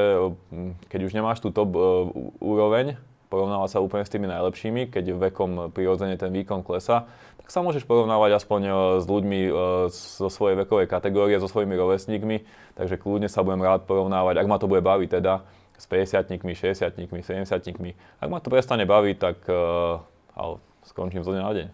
keď 0.87 0.99
už 1.07 1.15
nemáš 1.15 1.39
tú 1.39 1.49
top 1.55 1.71
uh, 1.73 2.11
úroveň, 2.43 2.99
porovnávať 3.33 3.69
sa 3.73 3.81
úplne 3.81 4.05
s 4.05 4.13
tými 4.13 4.29
najlepšími, 4.29 4.93
keď 4.93 5.17
vekom 5.17 5.73
prirodzene 5.73 6.13
ten 6.21 6.29
výkon 6.29 6.61
klesa, 6.61 7.09
tak 7.41 7.49
sa 7.49 7.65
môžeš 7.65 7.89
porovnávať 7.89 8.37
aspoň 8.37 8.61
e, 8.61 8.71
s 9.01 9.05
ľuďmi 9.09 9.39
e, 9.49 9.51
zo 9.89 10.29
svojej 10.29 10.53
vekovej 10.61 10.85
kategórie, 10.85 11.41
so 11.41 11.49
svojimi 11.49 11.73
rovesníkmi, 11.73 12.45
takže 12.77 13.01
kľudne 13.01 13.25
sa 13.25 13.41
budem 13.41 13.65
rád 13.65 13.89
porovnávať, 13.89 14.37
ak 14.37 14.45
ma 14.45 14.61
to 14.61 14.69
bude 14.69 14.85
baviť 14.85 15.09
teda, 15.17 15.41
s 15.73 15.85
50 15.89 16.29
60 16.29 17.09
70 17.09 17.97
Ak 18.21 18.29
ma 18.29 18.37
to 18.39 18.53
prestane 18.53 18.85
baviť, 18.85 19.15
tak 19.17 19.37
uh, 19.49 19.99
ale 20.37 20.61
skončím 20.85 21.25
zo 21.25 21.33
dňa 21.33 21.43
na 21.43 21.53
deň. 21.53 21.67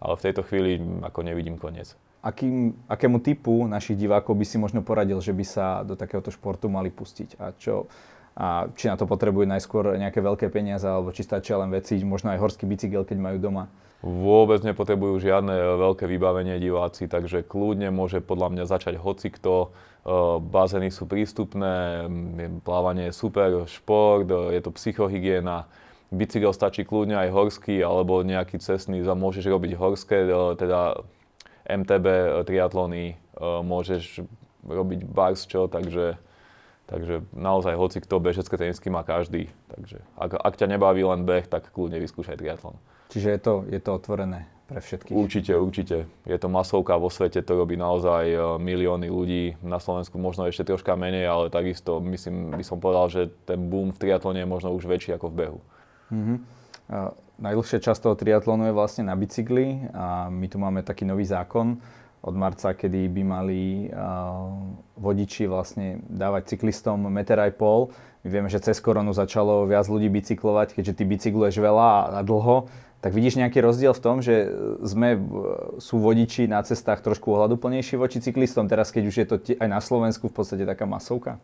Ale 0.00 0.14
v 0.16 0.24
tejto 0.24 0.42
chvíli 0.44 0.80
ako 1.04 1.20
nevidím 1.24 1.56
koniec. 1.60 1.94
Akým, 2.20 2.76
akému 2.84 3.24
typu 3.24 3.64
našich 3.64 3.96
divákov 3.96 4.36
by 4.36 4.44
si 4.44 4.60
možno 4.60 4.84
poradil, 4.84 5.16
že 5.24 5.32
by 5.32 5.44
sa 5.44 5.66
do 5.88 5.96
takéhoto 5.96 6.28
športu 6.28 6.68
mali 6.68 6.92
pustiť? 6.92 7.40
A 7.40 7.56
čo, 7.56 7.88
a 8.38 8.70
či 8.78 8.86
na 8.86 8.94
to 8.94 9.10
potrebujú 9.10 9.46
najskôr 9.46 9.98
nejaké 9.98 10.22
veľké 10.22 10.46
peniaze, 10.54 10.86
alebo 10.86 11.10
či 11.10 11.26
stačia 11.26 11.58
len 11.58 11.74
veci, 11.74 11.98
možno 12.02 12.30
aj 12.30 12.38
horský 12.38 12.64
bicykel, 12.64 13.02
keď 13.02 13.18
majú 13.18 13.38
doma. 13.42 13.64
Vôbec 14.00 14.64
nepotrebujú 14.64 15.20
žiadne 15.20 15.76
veľké 15.76 16.08
vybavenie 16.08 16.56
diváci, 16.56 17.04
takže 17.04 17.44
kľudne 17.44 17.92
môže 17.92 18.24
podľa 18.24 18.48
mňa 18.56 18.64
začať 18.64 18.96
hocikto. 18.96 19.52
E, 19.60 20.40
bazény 20.40 20.88
sú 20.88 21.04
prístupné, 21.04 22.08
plávanie 22.64 23.12
je 23.12 23.18
super, 23.20 23.68
šport, 23.68 24.24
e, 24.24 24.56
je 24.56 24.60
to 24.64 24.72
psychohygiena. 24.72 25.68
Bicykel 26.08 26.56
stačí 26.56 26.88
kľudne 26.88 27.20
aj 27.20 27.28
horský 27.28 27.76
alebo 27.84 28.24
nejaký 28.24 28.56
cestný, 28.56 29.04
môžeš 29.04 29.44
robiť 29.52 29.76
horské, 29.76 30.24
e, 30.24 30.56
teda 30.56 31.04
MTB 31.68 32.06
triatlony, 32.48 33.20
môžeš 33.40 34.24
robiť 34.64 35.06
bars 35.06 35.44
čo, 35.44 35.68
takže 35.68 36.16
Takže 36.90 37.22
naozaj 37.30 37.78
hoci 37.78 38.02
kto 38.02 38.18
bežecké 38.18 38.58
tenisky 38.58 38.90
má 38.90 39.06
každý. 39.06 39.46
Takže 39.70 40.02
ak, 40.18 40.34
ak 40.34 40.54
ťa 40.58 40.66
nebaví 40.74 41.06
len 41.06 41.22
beh, 41.22 41.46
tak 41.46 41.70
kľudne 41.70 42.02
vyskúšaj 42.02 42.34
triatlon. 42.34 42.74
Čiže 43.14 43.28
je 43.30 43.40
to, 43.40 43.54
je 43.70 43.78
to 43.78 43.90
otvorené 43.94 44.50
pre 44.66 44.82
všetkých? 44.82 45.14
Určite, 45.14 45.52
určite. 45.54 45.96
Je 46.26 46.38
to 46.38 46.50
masovka 46.50 46.98
vo 46.98 47.06
svete, 47.06 47.42
to 47.42 47.58
robí 47.58 47.78
naozaj 47.78 48.22
e, 48.26 48.38
milióny 48.58 49.06
ľudí. 49.06 49.58
Na 49.62 49.78
Slovensku 49.78 50.18
možno 50.18 50.50
ešte 50.50 50.66
troška 50.66 50.98
menej, 50.98 51.26
ale 51.26 51.46
takisto 51.50 52.02
myslím, 52.02 52.54
by 52.54 52.62
som 52.66 52.82
povedal, 52.82 53.06
že 53.06 53.22
ten 53.46 53.70
boom 53.70 53.94
v 53.94 53.98
triatlone 53.98 54.42
je 54.42 54.48
možno 54.50 54.74
už 54.74 54.86
väčší 54.86 55.14
ako 55.14 55.26
v 55.30 55.34
behu. 55.34 55.60
Mm-hmm. 56.10 56.38
Uh, 56.90 57.14
najdlhšia 57.38 57.78
časť 57.86 58.02
toho 58.02 58.18
triatlonu 58.18 58.66
je 58.66 58.74
vlastne 58.74 59.06
na 59.06 59.14
bicykli 59.14 59.86
a 59.94 60.26
my 60.26 60.46
tu 60.50 60.58
máme 60.58 60.82
taký 60.82 61.06
nový 61.06 61.22
zákon, 61.22 61.78
od 62.20 62.34
marca, 62.36 62.76
kedy 62.76 63.08
by 63.08 63.22
mali 63.24 63.88
vodiči 65.00 65.48
vlastne 65.48 66.04
dávať 66.04 66.56
cyklistom 66.56 67.08
meter 67.08 67.40
aj 67.40 67.56
pol. 67.56 67.92
My 68.20 68.28
vieme, 68.28 68.48
že 68.52 68.60
cez 68.60 68.76
koronu 68.84 69.16
začalo 69.16 69.64
viac 69.64 69.88
ľudí 69.88 70.12
bicyklovať, 70.12 70.76
keďže 70.76 71.00
ty 71.00 71.02
bicykluješ 71.08 71.56
veľa 71.56 72.12
a 72.12 72.20
dlho. 72.20 72.68
Tak 73.00 73.16
vidíš 73.16 73.40
nejaký 73.40 73.64
rozdiel 73.64 73.96
v 73.96 74.04
tom, 74.04 74.20
že 74.20 74.44
sme, 74.84 75.16
sú 75.80 75.96
vodiči 76.04 76.44
na 76.44 76.60
cestách 76.60 77.00
trošku 77.00 77.32
ohľaduplnejší 77.32 77.96
voči 77.96 78.20
cyklistom, 78.20 78.68
teraz 78.68 78.92
keď 78.92 79.02
už 79.08 79.16
je 79.16 79.26
to 79.26 79.36
aj 79.56 79.68
na 79.72 79.80
Slovensku 79.80 80.28
v 80.28 80.36
podstate 80.36 80.68
taká 80.68 80.84
masovka? 80.84 81.40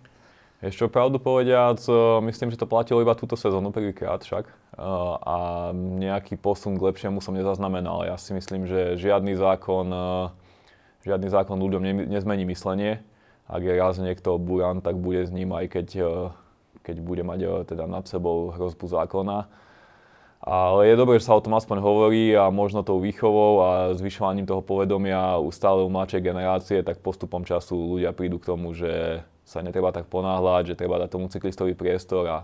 Ešte 0.60 0.88
pravdu 0.88 1.20
povediac, 1.20 1.80
e, 1.84 1.92
myslím, 2.32 2.48
že 2.48 2.60
to 2.60 2.68
platilo 2.68 3.04
iba 3.04 3.12
túto 3.12 3.36
sezónu 3.36 3.72
prvýkrát 3.76 4.24
však 4.24 4.48
e, 4.48 4.52
a 5.20 5.36
nejaký 5.76 6.40
posun 6.40 6.80
k 6.80 6.86
lepšiemu 6.92 7.20
som 7.20 7.36
nezaznamenal. 7.36 8.08
Ja 8.08 8.16
si 8.16 8.32
myslím, 8.32 8.64
že 8.64 8.96
žiadny 8.96 9.36
zákon 9.36 9.88
e, 9.92 10.00
žiadny 11.06 11.30
zákon 11.30 11.56
ľuďom 11.56 11.82
ne, 11.82 11.94
nezmení 12.10 12.42
myslenie. 12.50 13.00
Ak 13.46 13.62
je 13.62 13.78
raz 13.78 13.96
niekto 14.02 14.34
buran, 14.42 14.82
tak 14.82 14.98
bude 14.98 15.22
s 15.22 15.30
ním 15.30 15.54
aj 15.54 15.70
keď, 15.70 15.88
e, 16.02 16.10
keď 16.82 16.96
bude 16.98 17.22
mať 17.22 17.40
e, 17.40 17.48
teda 17.70 17.86
nad 17.86 18.02
sebou 18.10 18.50
hrozbu 18.50 18.90
zákona. 18.90 19.46
Ale 20.46 20.86
je 20.86 21.00
dobré, 21.00 21.18
že 21.18 21.26
sa 21.26 21.38
o 21.38 21.42
tom 21.42 21.58
aspoň 21.58 21.82
hovorí 21.82 22.30
a 22.36 22.52
možno 22.54 22.86
tou 22.86 23.02
výchovou 23.02 23.66
a 23.66 23.70
zvyšovaním 23.98 24.46
toho 24.46 24.62
povedomia 24.62 25.40
u 25.42 25.50
stále 25.50 25.82
u 25.82 25.90
mladšej 25.90 26.22
generácie, 26.22 26.78
tak 26.86 27.02
postupom 27.02 27.42
času 27.42 27.98
ľudia 27.98 28.14
prídu 28.14 28.38
k 28.38 28.54
tomu, 28.54 28.70
že 28.76 29.22
sa 29.46 29.62
netreba 29.62 29.94
tak 29.94 30.10
ponáhľať, 30.10 30.74
že 30.74 30.78
treba 30.78 30.98
dať 31.02 31.08
tomu 31.14 31.30
cyklistovi 31.30 31.74
priestor 31.74 32.26
a, 32.26 32.38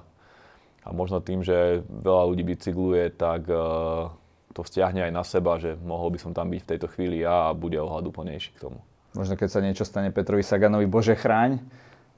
a 0.86 0.88
možno 0.90 1.18
tým, 1.18 1.42
že 1.46 1.82
veľa 1.86 2.30
ľudí 2.30 2.42
bicykluje, 2.46 3.14
tak 3.14 3.46
uh, 3.50 4.10
to 4.52 4.62
stiahne 4.62 5.02
aj 5.08 5.12
na 5.12 5.24
seba, 5.24 5.56
že 5.56 5.74
mohol 5.80 6.12
by 6.12 6.18
som 6.20 6.32
tam 6.36 6.52
byť 6.52 6.60
v 6.62 6.70
tejto 6.76 6.86
chvíli 6.92 7.24
ja 7.24 7.50
a 7.50 7.56
bude 7.56 7.80
ohľaduplnejší 7.80 8.56
k 8.56 8.62
tomu. 8.68 8.78
Možno 9.12 9.36
keď 9.36 9.48
sa 9.48 9.60
niečo 9.60 9.84
stane 9.84 10.08
Petrovi 10.08 10.40
Saganovi, 10.40 10.88
Bože 10.88 11.12
chráň, 11.12 11.60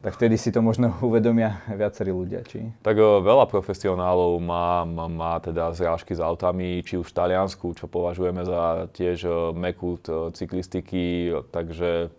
tak 0.05 0.20
vtedy 0.20 0.37
si 0.37 0.53
to 0.53 0.61
možno 0.61 0.92
uvedomia 1.09 1.64
viacerí 1.73 2.12
ľudia, 2.12 2.44
či? 2.44 2.68
Tak 2.85 2.94
o, 3.01 3.25
veľa 3.25 3.49
profesionálov 3.49 4.37
má, 4.38 4.85
má, 4.85 5.09
má 5.09 5.35
teda 5.40 5.73
zrážky 5.73 6.12
s 6.12 6.20
autami, 6.20 6.85
či 6.85 7.01
už 7.01 7.09
v 7.09 7.16
Taliansku, 7.16 7.73
čo 7.73 7.88
považujeme 7.88 8.44
za 8.44 8.92
tiež 8.92 9.25
mekú 9.57 9.97
cyklistiky, 10.37 11.33
takže 11.49 12.12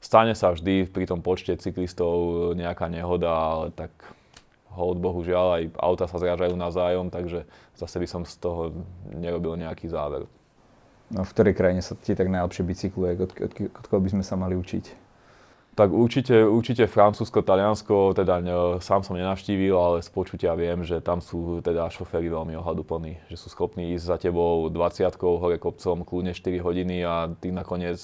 stane 0.00 0.32
sa 0.32 0.56
vždy 0.56 0.88
pri 0.88 1.04
tom 1.04 1.20
počte 1.20 1.54
cyklistov 1.60 2.56
nejaká 2.56 2.88
nehoda, 2.88 3.30
ale 3.30 3.66
tak 3.76 3.92
hold 4.74 4.98
bohužiaľ 5.02 5.46
aj 5.58 5.62
auta 5.78 6.06
sa 6.06 6.16
zrážajú 6.18 6.54
navzájom, 6.54 7.10
takže 7.10 7.46
zase 7.74 7.96
by 7.98 8.06
som 8.06 8.22
z 8.22 8.38
toho 8.38 8.70
nerobil 9.10 9.58
nejaký 9.58 9.90
záver. 9.90 10.26
No 11.10 11.26
v 11.26 11.32
ktorej 11.34 11.58
krajine 11.58 11.82
sa 11.82 11.98
ti 11.98 12.14
tak 12.14 12.30
najlepšie 12.30 12.62
bicykluje? 12.62 13.18
Od, 13.18 13.30
od, 13.34 13.52
od 13.66 13.84
koho 13.90 14.00
by 14.00 14.10
sme 14.14 14.22
sa 14.22 14.38
mali 14.38 14.54
učiť? 14.54 15.10
Tak 15.70 15.94
určite, 15.94 16.44
určite 16.44 16.90
Francúzsko, 16.90 17.46
Taliansko, 17.46 18.12
teda 18.12 18.42
ne, 18.42 18.54
sám 18.82 19.06
som 19.06 19.14
nenavštívil, 19.14 19.72
ale 19.72 20.02
z 20.02 20.10
počutia 20.10 20.52
viem, 20.58 20.82
že 20.82 20.98
tam 20.98 21.22
sú 21.22 21.62
teda 21.62 21.86
šoféry 21.88 22.26
veľmi 22.26 22.58
ohľaduplní, 22.58 23.30
že 23.30 23.38
sú 23.38 23.48
schopní 23.48 23.94
ísť 23.94 24.04
za 24.04 24.16
tebou 24.18 24.66
20 24.66 25.08
hore 25.40 25.56
kopcom, 25.62 26.02
kľudne 26.02 26.34
4 26.34 26.58
hodiny 26.58 27.06
a 27.06 27.30
ty 27.38 27.54
nakoniec 27.54 28.02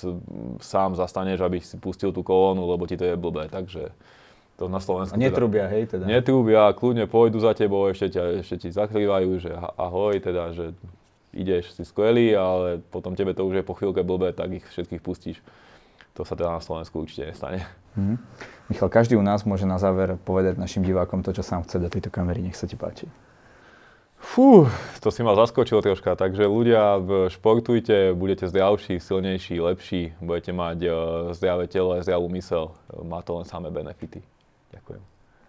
sám 0.62 0.94
zastaneš, 0.94 1.42
aby 1.42 1.58
si 1.58 1.76
pustil 1.76 2.14
tú 2.14 2.22
kolónu, 2.22 2.70
lebo 2.70 2.86
ti 2.86 2.94
to 2.94 3.02
je 3.02 3.18
blbé, 3.18 3.50
takže 3.50 3.90
to 4.56 4.72
na 4.72 4.80
Slovensku. 4.80 5.14
A 5.14 5.20
netrúbia, 5.20 5.68
teda, 5.68 5.74
hej, 5.76 5.82
teda. 5.92 6.04
Netrúbia, 6.08 6.72
kľudne 6.72 7.04
pôjdu 7.04 7.38
za 7.44 7.52
tebou, 7.52 7.84
ešte, 7.92 8.16
ťa, 8.16 8.40
ešte 8.40 8.56
ti 8.66 8.68
zakrývajú, 8.72 9.30
že 9.36 9.52
ahoj, 9.76 10.16
teda, 10.16 10.56
že 10.56 10.72
ideš, 11.36 11.76
si 11.76 11.84
skvelý, 11.84 12.32
ale 12.32 12.80
potom 12.88 13.12
tebe 13.12 13.36
to 13.36 13.44
už 13.44 13.60
je 13.60 13.64
po 13.68 13.76
chvíľke 13.76 14.00
blbé, 14.00 14.32
tak 14.32 14.56
ich 14.56 14.64
všetkých 14.64 15.04
pustíš. 15.04 15.44
To 16.16 16.24
sa 16.24 16.32
teda 16.32 16.56
na 16.56 16.64
Slovensku 16.64 17.04
určite 17.04 17.28
nestane. 17.28 17.68
Mm-hmm. 17.92 18.16
Michal, 18.72 18.88
každý 18.88 19.20
u 19.20 19.24
nás 19.24 19.44
môže 19.44 19.68
na 19.68 19.76
záver 19.76 20.16
povedať 20.24 20.56
našim 20.56 20.80
divákom 20.80 21.20
to, 21.20 21.36
čo 21.36 21.44
sám 21.44 21.68
chce 21.68 21.76
do 21.76 21.92
tejto 21.92 22.08
kamery. 22.08 22.40
Nech 22.40 22.56
sa 22.56 22.64
ti 22.64 22.72
páči. 22.72 23.04
Fú, 24.16 24.64
to 25.04 25.12
si 25.12 25.20
ma 25.20 25.36
zaskočil 25.36 25.84
troška. 25.84 26.16
Takže 26.16 26.48
ľudia, 26.48 26.96
športujte, 27.28 28.16
budete 28.16 28.48
zdravší, 28.48 28.96
silnejší, 28.96 29.60
lepší, 29.60 30.16
budete 30.24 30.56
mať 30.56 30.78
uh, 30.88 30.92
zdravé 31.36 31.68
telo 31.68 31.92
a 31.92 32.00
zdravú 32.00 32.32
mysel. 32.32 32.72
Má 33.04 33.20
to 33.20 33.36
len 33.36 33.44
samé 33.44 33.68
benefity. 33.68 34.24
Ďakujem. 34.76 35.02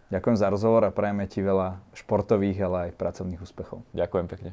Ďakujem 0.07 0.37
za 0.39 0.47
rozhovor 0.47 0.87
a 0.87 0.95
prajeme 0.95 1.27
ti 1.27 1.43
veľa 1.43 1.83
športových, 1.91 2.57
ale 2.63 2.77
aj 2.89 2.91
pracovných 2.95 3.43
úspechov. 3.43 3.83
Ďakujem 3.91 4.27
pekne. 4.31 4.51